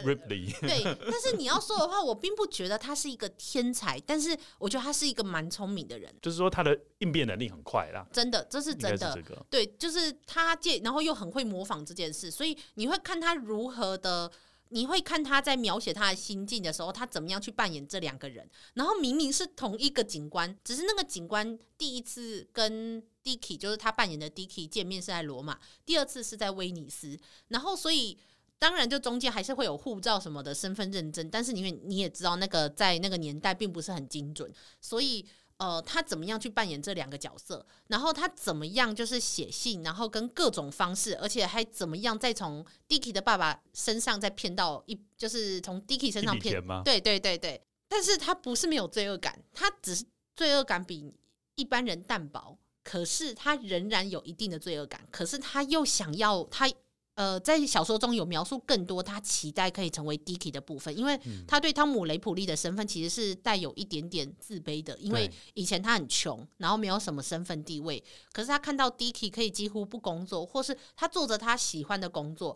[0.04, 0.54] Ripley）。
[0.60, 0.68] 呃。
[0.68, 6.14] 对，但是你要说的话，我并不觉得他是一个天才，但是我觉得他是一个蛮聪明的人。
[6.20, 8.06] 就是说，他的应变能力很快啦。
[8.12, 9.12] 真的，这是真的。
[9.14, 9.46] 这个。
[9.48, 14.30] 对，就是他借，然后又很会模仿这件事，所以你会看他如何的。
[14.70, 18.48] 你会看他在描写他的心境的时候，他怎么样去扮演这两个人？
[18.74, 27.18] 然后明明是同一个警官，只是那个警官第一次跟 Dicky，就是他扮演的 Dicky 见面是在罗马，第二次是在威尼斯。
[27.48, 28.18] 然后所以
[28.58, 35.26] 当然就中间还是会有护照什么的身份认证，但是因为你也知道那个在那个年代并不是很精准，所以。
[35.58, 37.66] 呃，他怎么样去扮演这两个角色？
[37.88, 46.62] 然后他怎么样就是写信，然后跟各种方式，而且还怎么样再从 Dicky 的爸爸身上再骗到一，就是从 Dicky 身上骗？
[46.84, 47.62] 对对对对。
[47.88, 50.04] 但是他不是没有罪恶感，他只是
[50.34, 51.14] 罪恶感比
[51.54, 55.06] 一般人淡薄，可是他仍然有一定的罪恶感。
[55.10, 56.70] 可是他又想要他。
[57.16, 68.04] 呃，在小说中有描述更多他期待可以成为 Dicky 的部分，因为他对汤姆雷普利的身份其实是带有一点点自卑的，因为以前他很穷，然后没有什么身份地位。
[68.32, 72.54] 可是他看到 Dicky 可以几乎不工作，或是他做着他喜欢的工作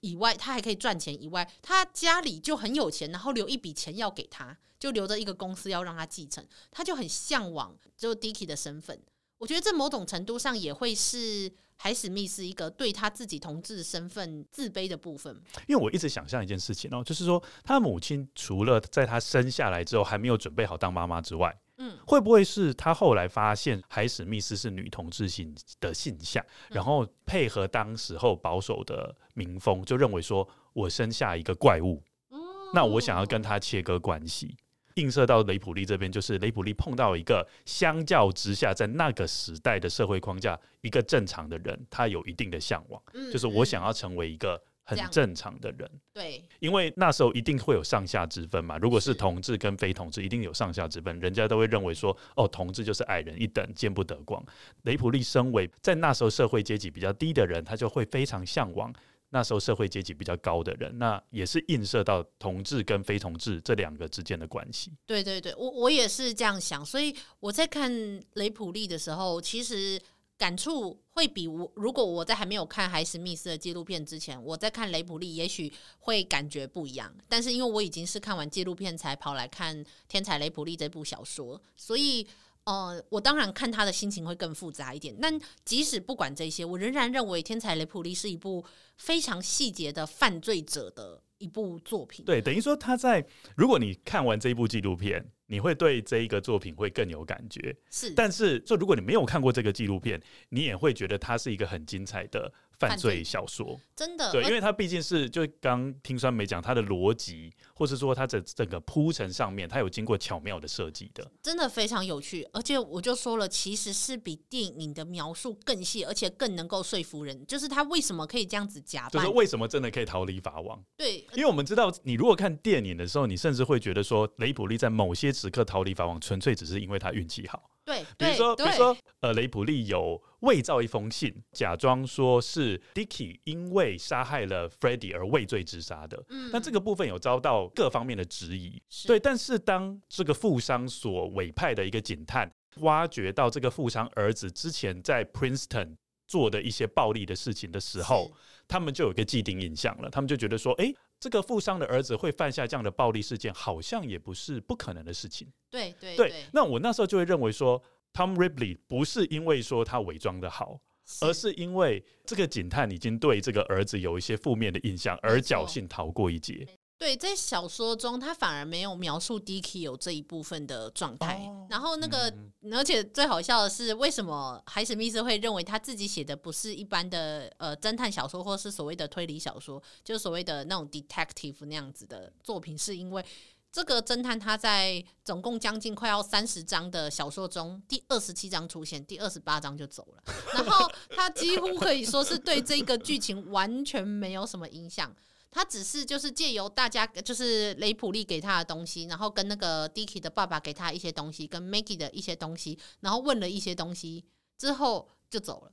[0.00, 9.00] 以外，他还可以赚钱以外，他家里就很有钱，然后留一笔钱要给他，就留着一个公司要让他继承，他就很向往就 Dicky 的身份。
[9.38, 11.50] 我觉得这某种程度上也会是。
[11.82, 15.34] 海史密斯一个对他自己同志身份自卑的部分，
[15.66, 32.38] 因为我一直想象一件事情哦，就是说他母亲除了在他生下来之后还没有准备好当妈妈之外，嗯，会不会是他后来发现海史密斯是女同志性的性向，然后配合当时候保守的民风，就认为说我生下一个怪物，嗯
[32.72, 34.56] 那我想要跟他切割关系。
[34.94, 45.90] 映射到雷普利这边，就是雷普利碰到一个相较之下，在那个时代的社会框架，一个正常的人，他有一定的向往，嗯、就是我想要成为一个很正常的人。
[46.12, 48.76] 对，因为那时候一定会有上下之分嘛。
[48.78, 54.44] 如果是同志跟非同志，一定有上下之分，人家都会认为说，哦，同志就是矮人一等，见不得光。
[54.82, 58.92] 雷普利身为在那时候社会阶级比较低的人，他就会非常向往。
[59.34, 64.92] 那时候社会阶级比较高的人，那也是映射到同志跟非同志这两个之间的关系。
[65.06, 67.90] 对对对，我我也是这样想，所以我在看
[68.34, 69.98] 雷普利的时候，其实
[70.36, 77.10] 感触会比我如果我在还没有看海史密斯的纪录片之前，我在看雷普利，也许会感觉不一样。
[77.26, 82.26] 但是因为我已经是看完纪录片才跑来看《天才雷普利》这部小说，所以。
[82.64, 88.64] 呃，我当然看他的心情会更复杂一点，但即使不管这些，我仍然认为《天才雷普利》是一部
[88.96, 92.24] 非常细节的犯罪者的一部作品。
[92.24, 95.32] 对，等于说他在如果你看完这一部纪录片。
[95.46, 97.76] 你会对这一个作品会更有感觉。
[97.90, 102.50] 是，但是就如果你没有看过这个纪录片，你也会觉得它是一个很精彩的。
[102.88, 112.46] 犯罪小说真的对，因为它毕竟是就刚听酸梅讲，它的逻辑，或是说它的整个铺陈上面，它有经过巧妙的设计的，真的非常有趣。
[112.52, 117.46] 而且我就说了，其实是比电影的描述更细，而且更能够说服人。
[117.46, 120.82] 就是他为什么可以这样子假扮，就是为什么真的可以逃离法网？
[120.96, 127.70] 对，因为我们知道，你如果看电影的时候，你甚至会觉得说，雷普利在某些时刻逃离法网，纯粹只是因为他运气好。
[127.84, 136.22] 对，比如说，比如说，呃，雷普利有伪造一封信，假装说是 Dicky 因为杀害了 Freddie 而畏罪自杀的。
[136.28, 138.80] 嗯，那这个部分有遭到各方面的质疑。
[139.06, 142.48] 对，但是当这个富商所委派的一个警探
[142.82, 145.96] 挖掘到这个富商儿子之前在 Princeton
[146.28, 148.30] 做的一些暴力的事情的时候，
[148.68, 150.08] 他们就有一个既定印象了。
[150.08, 150.94] 他们就觉得说，哎。
[151.22, 155.46] 这个富商的儿子会犯下这样的暴力事件，好像也不是不可能的事情。
[155.70, 157.80] 对对对，那我那时候就会认为说
[158.12, 160.80] ，Tom Ripley 不是因为说他伪装的好，
[161.20, 166.66] 而是因为这个警探已经对这个儿子有一些负面的印象，而侥幸逃过一劫。
[166.98, 171.44] 对，在小说中，他反而没有描述 Dicky 有这一部分的状态。
[171.48, 183.24] 哦、然后那个，嗯、而且最好笑的是，为什么海史密斯会认为他自己写的不是一般的呃侦探小说，或是所谓的推理小说，就所谓的那种 detective 那样子的作品，是因为
[183.72, 195.10] 这个侦探他在总共将近快要三十章的小说中，第二十七章出现，第二十八章就走了，然后他几乎可以说是对这个剧情完全没有什么影响。
[195.50, 204.24] 他只是就是借由大家就是雷普利给他的东西，然后跟那个 Dicky 的爸爸给他一些东西，跟 Maggie 的一些东西，然后问了一些东西
[204.58, 205.72] 之后就走了，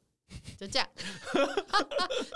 [0.57, 0.87] 就这样。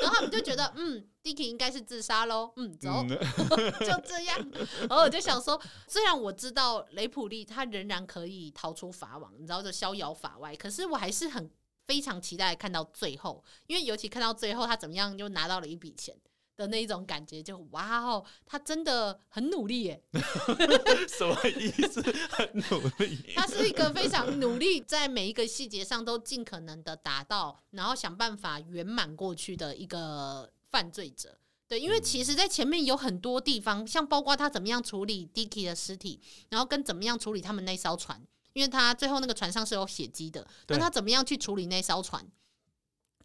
[0.01, 3.09] 然后他们就觉得，嗯，Dicky 应该是自杀喽，嗯，走，嗯、
[3.79, 4.51] 就这样。
[4.81, 11.49] 然后我就想说，虽然我知道雷普利他仍然可以逃出法网，你知道就逍遥法外，可是我还是很
[11.85, 16.15] 非常期待看到最后，因为尤其看到最后他怎么样就拿到了一笔钱。
[16.55, 20.03] 的那一种感觉就，哇哦，他真的很努力耶！
[21.09, 22.01] 什么意思？
[22.29, 23.33] 很努力？
[23.35, 31.37] 他是一个非常努力，在每一个细节上都尽可能的达到，然后想办法圆满过去的一个犯罪者。
[31.67, 42.23] 对，因为其实，在前面有很多地方，像包括他怎么样处理 Dicky 的尸体，然后跟怎么样处理他们那艘船，因为他最后那个船上是有血迹的，那他怎么样去处理那艘船？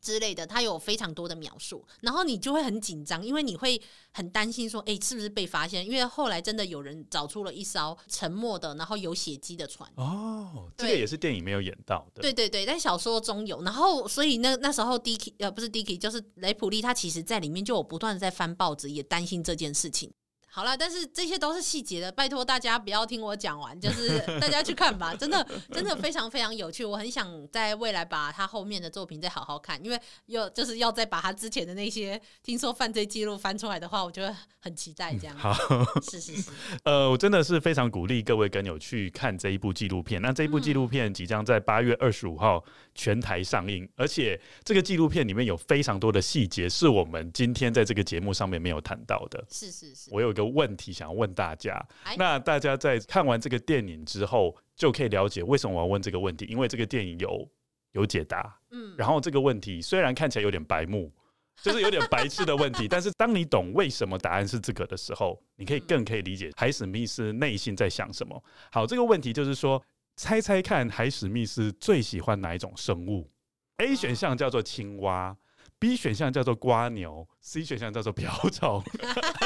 [0.00, 3.80] 之类的，他有非常多的描述，然后你就会很紧张，因为你会
[4.12, 5.84] 很担心说，哎、欸，是不是被发现？
[5.84, 9.90] 因为后来真的有人找出了一艘沉没的，然后有血迹的船。
[9.96, 12.22] 哦，这个也是电影没有演到的。
[12.22, 13.62] 对对对，在小说中有。
[13.62, 20.12] 然后，所以那那时候，Dicky 呃，不是 Dicky，就是雷普利，他其实在里面就有不断的在翻报纸，也担心这件事情。
[20.58, 35.36] 好了，但是这些都是细节的，拜托大家不要听我讲完，就是大家去看吧，真的真的非常非常有趣，我很想在未来把他后面的作品再好好看，因为又就是要再把他之前的那些听说犯罪记录翻出来的话，我觉得很期待这样。
[35.38, 35.54] 好，
[36.02, 36.50] 是是是，
[36.82, 40.20] 呃，我真的是非常鼓励各位跟友去看这一部纪录片。
[40.20, 42.64] 那这一部纪录片即将在八月二十五号
[42.96, 49.44] 全台上映，而且这个纪录片里面有非常多的细节是我们今天在这个节目上面没有谈到的。
[49.48, 50.47] 是是是，我有一个。
[50.48, 51.84] 问题想要问大家，
[52.16, 57.48] 那大家在看完这个电影之后，就可以了解为什么我要问这个问题，因为这个电影有
[57.92, 58.58] 有解答。
[58.70, 61.12] 嗯，然后这个问题虽然看起来有点白目，
[61.62, 68.42] 就是有点白痴的问题，但是当你懂为什么答案是这个的时候，你可以更可以理解海史密斯内心在想什么。
[68.70, 69.82] 好，这个问题就是说，
[70.16, 73.30] 猜猜看，海史密斯最喜欢哪一种生物
[73.78, 75.36] ？A 选项叫做青蛙
[75.78, 78.82] ，B 选项叫做瓜牛，C 选项叫做瓢虫。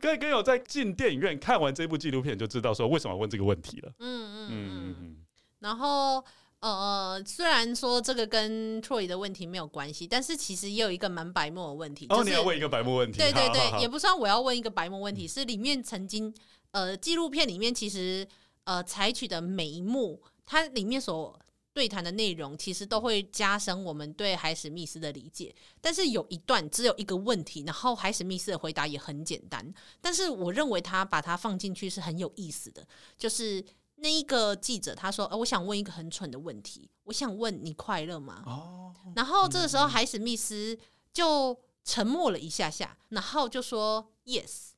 [0.00, 3.92] 各位朋友在进电影院看完这部纪录片，就知道说为什么问这个问题了。
[3.98, 5.16] 嗯嗯嗯嗯。
[5.58, 6.24] 然后
[6.60, 12.06] 呃，虽然说这个跟 Troy 的问题没有关系，但是其实也有一个蛮白目的问题。
[12.08, 13.18] 哦，你要问一个白目问题？
[13.18, 16.34] 对对对，也不算我要问一个白目问题，是里面曾经
[16.70, 18.26] 呃纪录片里面其实
[18.64, 21.38] 呃采取的每一幕，它里面所。
[21.80, 29.66] 对谈的内容其实都会加深我们对海史密斯的理解，但是有一段只有一个问题，然后海史密斯的回答也很简单，
[29.98, 32.86] 但是我认为他把它放进去是很有意思的。
[33.16, 33.64] 就是
[33.94, 40.78] 那一个记者他说：“呃，我想问一个很蠢的问题，我想问你快乐吗？”哦，然后这个时候海史密斯
[41.14, 44.72] 就沉默了一下下，然后就说 “Yes”，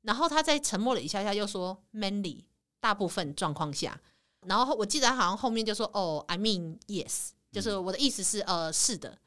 [0.00, 2.46] 然后他在沉默了一下下又说 “Mainly”，
[2.80, 4.00] 大部分状况下。
[4.48, 9.18] 然后我记得他好像后面就说：“哦，I mean yes，就是我的意思是呃是的。”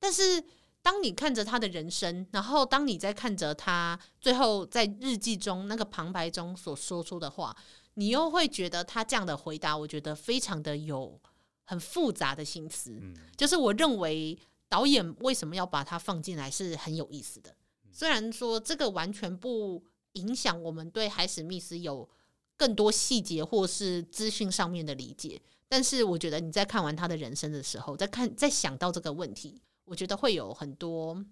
[0.00, 0.42] 但是
[0.82, 7.56] 当你看着他的人生，然后当你在看着他最后在日记中那个旁白中所说出的话，
[7.94, 11.20] 你又会觉得他这样的回答，我觉得非常的有
[11.64, 12.98] 很复杂的心思。
[13.00, 14.38] 嗯，就是我认为
[14.68, 17.54] 导演为什么要把它放进来是很有意思的。
[17.90, 19.82] 虽然说这个完全不
[20.14, 22.08] 影响我们对海史密斯有
[22.56, 31.24] 更多细节或是资讯上面的理解，但是我觉得你在看完他的人生的时候，在看在想到这个问题，我觉得会有很多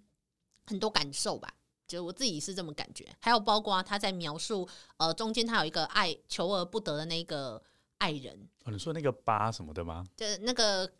[0.66, 1.48] 很多感受吧。
[1.86, 3.06] 就我自己是这么感觉。
[3.20, 4.66] 还有包括他在描述
[4.96, 7.62] 呃中间他有一个爱求而不得的那个
[7.98, 8.48] 爱人。
[8.64, 10.04] 哦，你说那个八什么的吗？
[10.16, 10.90] 就是那个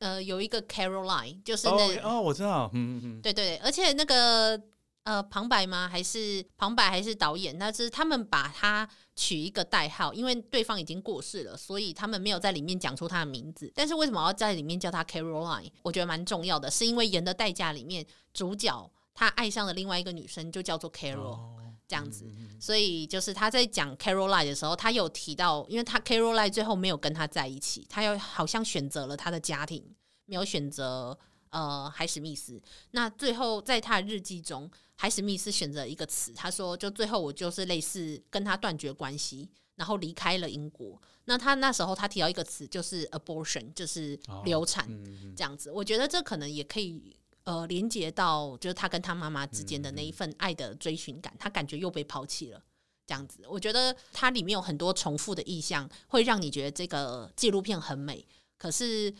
[0.00, 4.60] 呃有一个 Caroline，就是那哦，哦，我知道，嗯嗯嗯，对对对，而且那个。
[5.04, 5.88] 呃，旁白吗？
[5.88, 6.90] 还是旁白？
[6.90, 7.56] 还是导演？
[7.58, 13.72] 那是他们把他取一个代号，因为对方已经过世了，所以他们没有在里面讲出他的名字。
[13.74, 15.70] 但是为什么要在里面叫他 Caroline？
[15.82, 21.56] 我觉得蛮重要的，是因为《盐的代价》里面主角他爱上了另外一个女生，就叫做 Carol，哦，
[21.88, 22.30] 这样子。
[22.60, 29.82] 所以就是他在讲 Caroline 的时候，他有提到，因为他 Caroline 最后没有跟他在一起，他又好像选择了他的家庭，
[30.26, 31.18] 没有选择
[31.50, 32.60] 呃海史密斯。
[32.92, 34.70] 那最后在他的日记中。
[35.00, 41.00] 海史密斯选择一个词，他说：“就最后我就是类似跟他断绝关系，然后离开了英国。
[41.24, 44.86] 那他那时候他提到一个词，就是 abortion，就是流产
[45.34, 45.70] 这样子。
[45.70, 52.62] 我觉得这可能也可以呃连接到，就是他跟他妈妈之间的那一份爱的追寻感，他感觉又被抛弃了
[53.06, 53.42] 这样子。
[53.48, 58.26] 我觉得它里面有很多重复的意象，会让你觉得这个纪录片很美。
[58.58, 59.10] 可是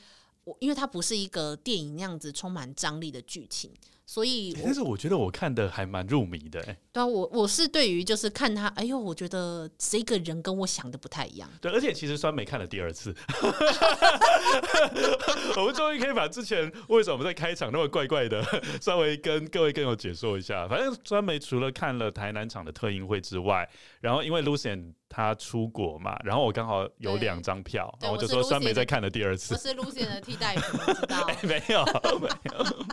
[0.44, 3.70] 我因为它不是一个电影那样子充满张力的剧情。”
[4.10, 6.60] 所以，但是我觉得我看的还蛮入迷的，
[6.92, 11.48] 对啊，我我是对于就是看他，哎呦，我觉得这个人跟我想的不太一样。
[11.60, 13.14] 对，而且其实酸梅看了第二次，
[15.56, 18.44] 我们终于可以把之前为什么在开场那么怪怪的，
[18.82, 20.66] 稍微跟各位更有解说一下。
[20.66, 23.70] 反正酸梅除了看了台南场的特映会之外，
[24.00, 29.54] 然后因为 Lucien 他出国嘛，然后我刚好有两张票，然后我就说酸梅在看了第二次。
[29.54, 31.20] 我是 Lucien 的替代品， 我知道？
[31.22, 31.84] 欸、没有，
[32.20, 32.86] 没有，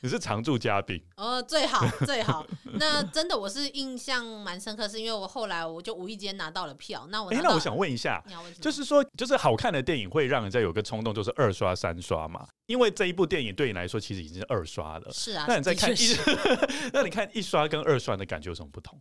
[0.00, 1.00] 你是常驻嘉宾。
[1.16, 2.44] 哦，最好最好。
[2.74, 7.06] 那真的我是印象蛮深刻，是因为我后来我就无意间拿到了票。
[7.10, 8.20] 那我哎、欸，那我想问一下，
[8.60, 12.44] 就是说，就是好看的电影会让人家有个冲动，就是二刷三刷嘛？
[12.66, 15.08] 因为这一部电影对你来说其实已经是二刷了。
[15.12, 16.16] 是啊，那你在看一，
[16.92, 19.00] 那你看一刷跟二刷的感觉有什么不同？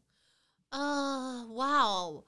[0.69, 2.23] 呃，哇哦！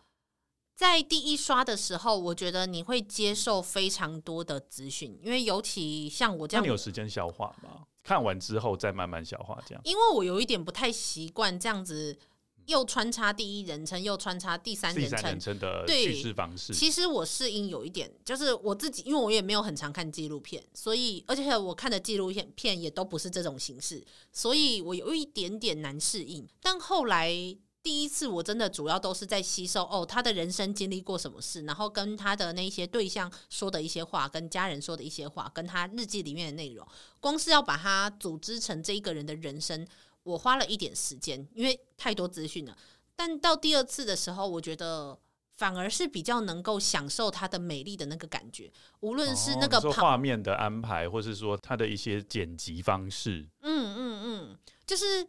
[0.75, 7.83] 在第一刷的时候，我觉得你会接受非常多的资讯，因为尤其像我这样，那你有时间消化吗？
[8.03, 9.81] 看完之后再慢慢消化，这样。
[9.85, 12.17] 因为我有一点不太习惯这样子，
[12.65, 16.73] 又穿插第一人称，又穿插第三人称，第三人称的叙事方式。
[16.73, 26.47] 其实我适应有一点，就是我自己，因为我也没有很常看纪录片，所以而且我看的纪录片片也都不是这种形式，所以我有一点点难适应。
[26.61, 27.55] 但后来。
[27.83, 36.87] 第一次我真的主要都是在吸收哦，他的人生经历过什么事，然后跟他的那些对象说的一些话，跟家人说的一些话，跟他日记里面的内容，
[37.19, 39.85] 光是要把它组织成这一个人的人生，
[40.23, 42.77] 我花了一点时间，因为太多资讯了。
[43.17, 45.19] 但到第二次的时候，我觉得
[45.57, 48.71] 反而是比较能够享受他的美丽的那个感觉，
[49.01, 54.57] 无论是那个画面的安排，或是说他的一些剪辑方式，嗯嗯嗯，
[54.87, 55.27] 就是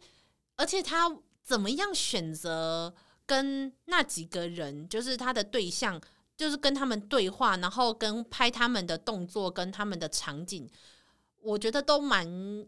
[0.55, 1.13] 而且他。
[1.45, 2.93] 怎么样选择
[3.25, 6.01] 跟那几个人，就是他的对象，
[6.35, 10.67] 就是跟他们对话，然后跟拍他们的动作，跟他们的场景，
[11.41, 12.27] 我觉得都蛮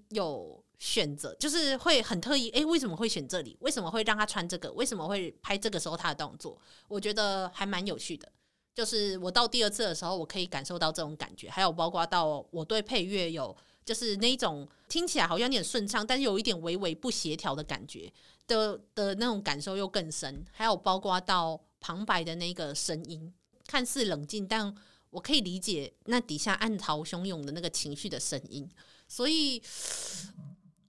[0.09, 2.49] 有选择，就是会很特意。
[2.51, 3.57] 诶，为什么会选这里？
[3.61, 4.71] 为什么会让他穿这个？
[4.73, 6.59] 为什么会拍这个时候他的动作？
[6.87, 8.31] 我觉得还蛮有趣的。
[8.75, 13.57] 就是我到第二次的时候，我可以感受到这种感觉，还有包括到我对配乐有，
[13.87, 18.13] 就是那一种听起来好像有点顺畅，但是有一点微微不协调的感觉。
[18.45, 23.33] 的的那种感受又更深，还有包括到旁白的那个声音，
[23.67, 24.73] 看似冷静，但
[25.09, 28.65] 我可以理解那底下暗潮汹涌的那个情绪的声音，
[29.05, 29.61] 所以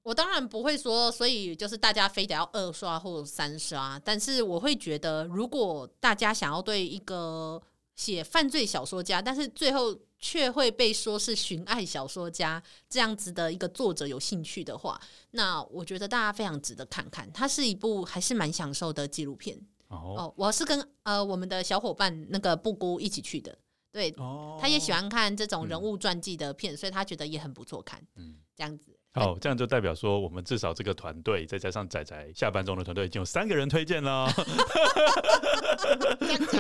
[0.05, 7.61] 我当然不会说，所以就是大家非得要二刷或者三刷，但是我会觉得，如果大家想要对一个
[7.96, 9.99] 写犯罪小说家，但是最后。
[10.19, 15.01] 却会被说是寻爱小说家这样子的一个作者有兴趣的话，
[15.31, 17.31] 那我觉得大家非常值得看看。
[17.33, 19.57] 它是一部还是蛮享受的纪录片
[19.89, 20.14] 哦。
[20.19, 23.57] 哦，我是跟呃我们的小伙伴那个布姑一起去的，
[23.93, 28.05] 对，哦、他也喜欢看这种人物传记的片，嗯、所以他觉得也很不错看。
[28.16, 28.97] 嗯，这样子。
[29.14, 34.28] 好，这样就代表说，我们至少这个团队，再加上仔仔下班中的团队，已经有三个人推荐了。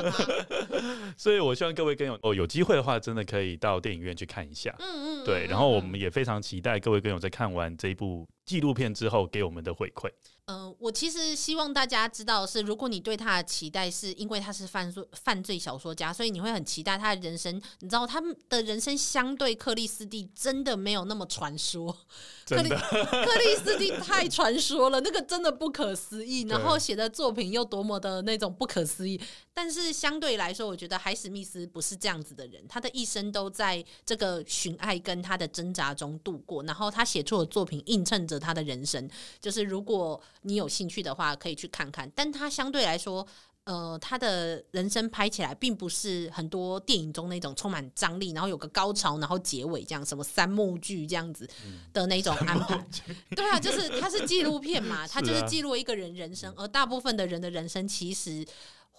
[1.16, 4.74] 所以，我希望各位跟友哦，有机会的话，真的可以到电影院去看一下。
[4.78, 5.24] 嗯嗯。
[5.24, 10.10] 对，然后我们也非常期待各位跟友在看完这一部纪录片之后给我们的回馈。
[10.46, 17.54] 嗯、呃，我其实希望大家知道的是，如果你对他的期待是因为他是犯罪犯罪小说家，所以你会很期待他的人生。
[17.80, 21.94] 你知道他们的人生相对克里斯蒂真的没有那么传说，
[22.48, 26.46] 克里 克里斯蒂太传说了，那个真的不可思议。
[26.48, 29.20] 然后写的作品又多么的那种不可思议。
[29.52, 36.62] 但是相对来说，我觉得海史密斯不是这样子的人，他的一生都在这个寻爱跟他的挣扎中度过。
[36.62, 39.08] 然后他写出的作品映衬着他的人生，
[39.40, 40.20] 就是如果。
[40.42, 42.10] 你有兴趣的话，可以去看看。
[42.14, 43.26] 但他相对来说，
[43.64, 51.46] 呃，他的人生拍起来并不是很多电影中那种充满张力，然后有个高潮，然后结尾这样，什么三幕剧这样子
[51.92, 52.76] 的那种安排。
[53.08, 58.46] 嗯、 对啊，就是他是纪录片嘛， 他就是记录一个人人生，而大部分的人的人生其实。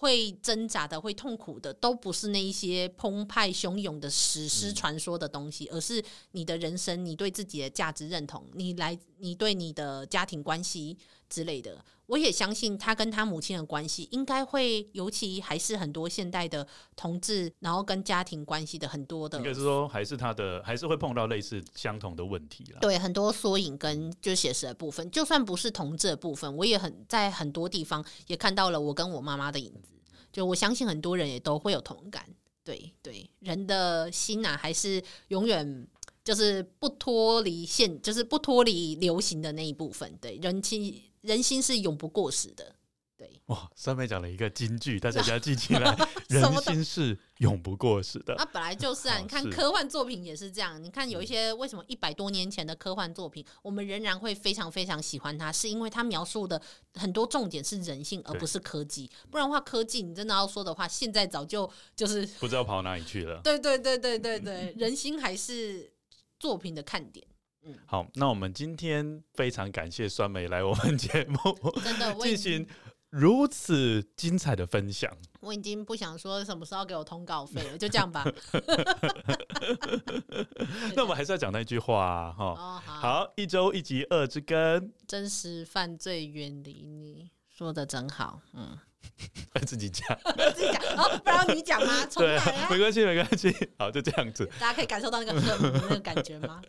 [0.00, 10.96] 会挣扎的、会痛苦的，都不是那一些澎湃汹涌的史诗传说的东西，嗯，而是你的人生、你对自己的价值认同、你来、你对你的家庭关系
[11.30, 11.82] 之类的。
[12.06, 16.66] 我也相信他跟他母亲的关系应该会，尤其还是很多现代的
[16.96, 22.80] 同志，然后跟家庭关系的很多的，应该是说还是他的，还是会碰到类似相同的问题啦。
[22.80, 29.92] 对，很多缩影跟就写实的部分，就算不是同志的部分，我也很在很多地方也看到了我跟我妈妈的影子。
[30.32, 32.24] 就我相信很多人也都会有同感。
[32.64, 35.86] 对对，人的心啊，还是永远
[36.24, 40.18] 就是不脱离现，就是不脱离流行的那一部分。
[40.20, 41.00] 对，人心。
[41.22, 42.74] 人心是永不过时的，
[43.16, 43.40] 对。
[43.46, 45.96] 哇，三妹讲了一个金句，大家要记起来。
[46.28, 48.34] 人心是永不过时的。
[48.38, 50.82] 那本来就是啊，你看科幻作品也是这样。
[50.82, 56.62] 你看有一些为什么一百多年前的科幻作品，我们仍然会非常非常喜欢它，是因为它描述的
[56.94, 59.10] 很多重点是人性，而不是科技。
[59.28, 63.40] 不然的话，科技你真的要说的话，现在早就就是不知道跑哪里去了。
[63.42, 65.92] 对对对对对对，人心还是
[66.38, 67.26] 作品的看点。
[67.62, 71.36] 嗯，好，那我们今天非常感谢酸梅来我们节目，
[71.84, 72.66] 真的进行
[73.10, 75.12] 如此精彩的分享。
[75.40, 78.24] 我已经不想说什么时候给我通告费了，就这样吧。
[80.94, 82.80] 那我们还是要讲那句话哈、哦。
[82.84, 87.30] 好，一周一集二之根，真实犯罪远离你，
[87.60, 88.78] 说的真好，嗯。
[89.66, 90.18] 自己讲，
[90.54, 91.92] 自己讲，哦，不然你讲吗？
[92.16, 92.38] 对，
[92.70, 94.46] 没关系，没关系， 好，就这样子。
[94.58, 96.62] 大家可以感受到那个那个感觉吗？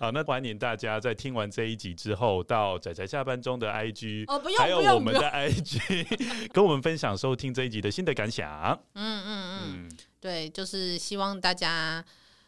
[0.00, 8.48] 好，那欢迎大家在听完这一集之后，到仔仔下班中的 IG，哦，不用，还有我们的 IG，跟我们分享收听这一集的新的感想。
[8.94, 12.02] 嗯嗯嗯，对，就是希望大家，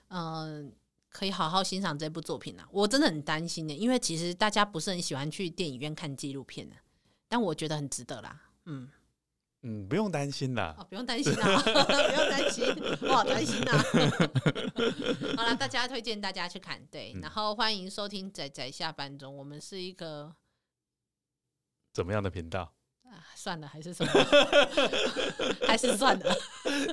[0.08, 0.72] 嗯、呃，
[1.10, 2.66] 可以好好欣赏这部作品啊。
[2.70, 6.76] 我真的很担心的，因为其实大家不是很喜欢去电影院看纪录片的，
[7.30, 8.38] 但我觉得很值得啦。
[8.66, 8.90] 嗯。
[9.62, 10.74] 嗯，不用担心啦。
[10.78, 12.64] 哦，不用担心啦， 不用担心，
[13.02, 13.76] 我好担心 啦。
[15.36, 20.34] 好了，大家推荐大家去看，对，然后欢迎收听仔仔下班中，我们是一个
[21.92, 22.72] 怎么样的频道？
[23.04, 24.12] 啊，算了，还是什么？
[25.68, 26.34] 还是算了。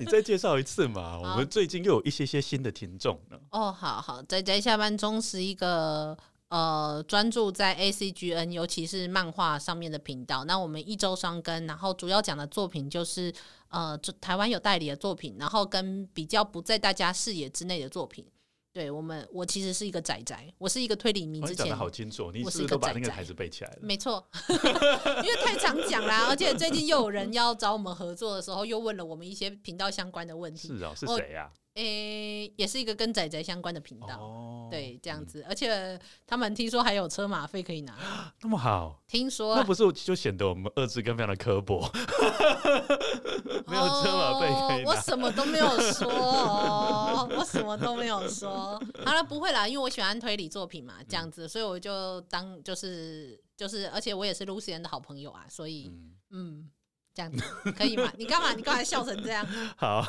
[0.01, 1.17] 你再介绍一次嘛？
[1.23, 3.39] 我们最近又有一些些新的听众呢。
[3.51, 6.17] 哦，好好，仔仔下班中是一个。
[6.49, 10.45] 呃，专注在 ACGN，尤其是漫画上面的频道。
[10.45, 13.33] 那我们一周双更，然后主要讲的作品就是
[13.69, 18.25] 呃，台湾有代理的作品，然后跟比较不在大家视野之内的作品。
[18.73, 21.41] 对我们，我其实是一个仔仔，我是一个推理迷。
[21.41, 23.77] 之前讲的好清楚，你是不是都把那个台词背起来了？
[23.81, 30.67] 没错， 因为太常讲啦，而且最近又有人要找我们合作的时候，又问了我们一些频道相关的问题。
[30.67, 31.51] 是啊，是谁呀？
[31.78, 37.95] 诶、欸，也是一个跟仔仔相关的频道，哦，对，这样子，而且他们听说还有车马费可以拿，
[38.41, 41.88] 那么好，听说那不是就显得我们恶之根非常的刻薄，
[43.67, 56.69] 没有车马费可以拿，我什么都没有说，哦，我什么都没有说，好了，不会啦，因为我喜欢推理作品嘛，这样子，所以我就当就是就是，而且我也是 Lucien 的好朋友啊，所以嗯，嗯，
[57.13, 58.11] 这样子可以吗？
[58.17, 58.53] 你干嘛？
[58.53, 59.45] 你刚才笑成这样？
[59.78, 60.03] 好。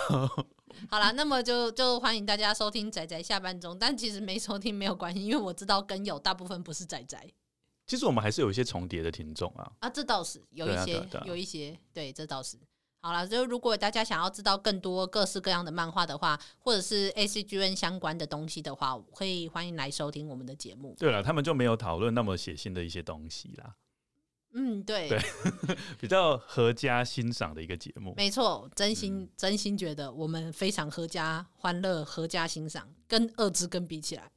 [0.91, 7.18] 好啦，那么就就欢迎大家收听仔仔下班中，但其实没收听没有关系，因为我知道跟友大部分不是仔仔。
[7.87, 9.72] 其实我们还是有一些重叠的听众啊。
[9.81, 12.59] 啊，这倒是有一些，对啊啊、有一些，对，这倒是。
[13.01, 20.95] 好了，就如果大家想要知道更多各式各样的漫画的话，或者是 ACGN 相关的东西的话，可以欢迎来收听我们的节目。
[20.99, 23.74] 对了，他们就没有讨论那么血腥的一些东西啦。
[24.55, 25.19] 嗯，对，对，
[26.01, 34.31] 比较合家欣赏的一个节目，没错，真心、嗯、真心觉得我们非常合家欢乐，合家欣赏，跟二之根比起来，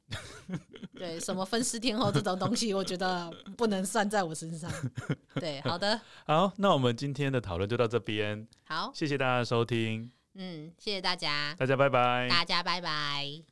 [0.94, 4.70] 对，什么分尸天后这种东西，我觉得不能算在我身上。
[5.40, 13.42] 对，好的，好，那我们今天的讨论就到这边，好，谢谢大家的收听，嗯，谢谢大家，大家拜拜，大家拜拜。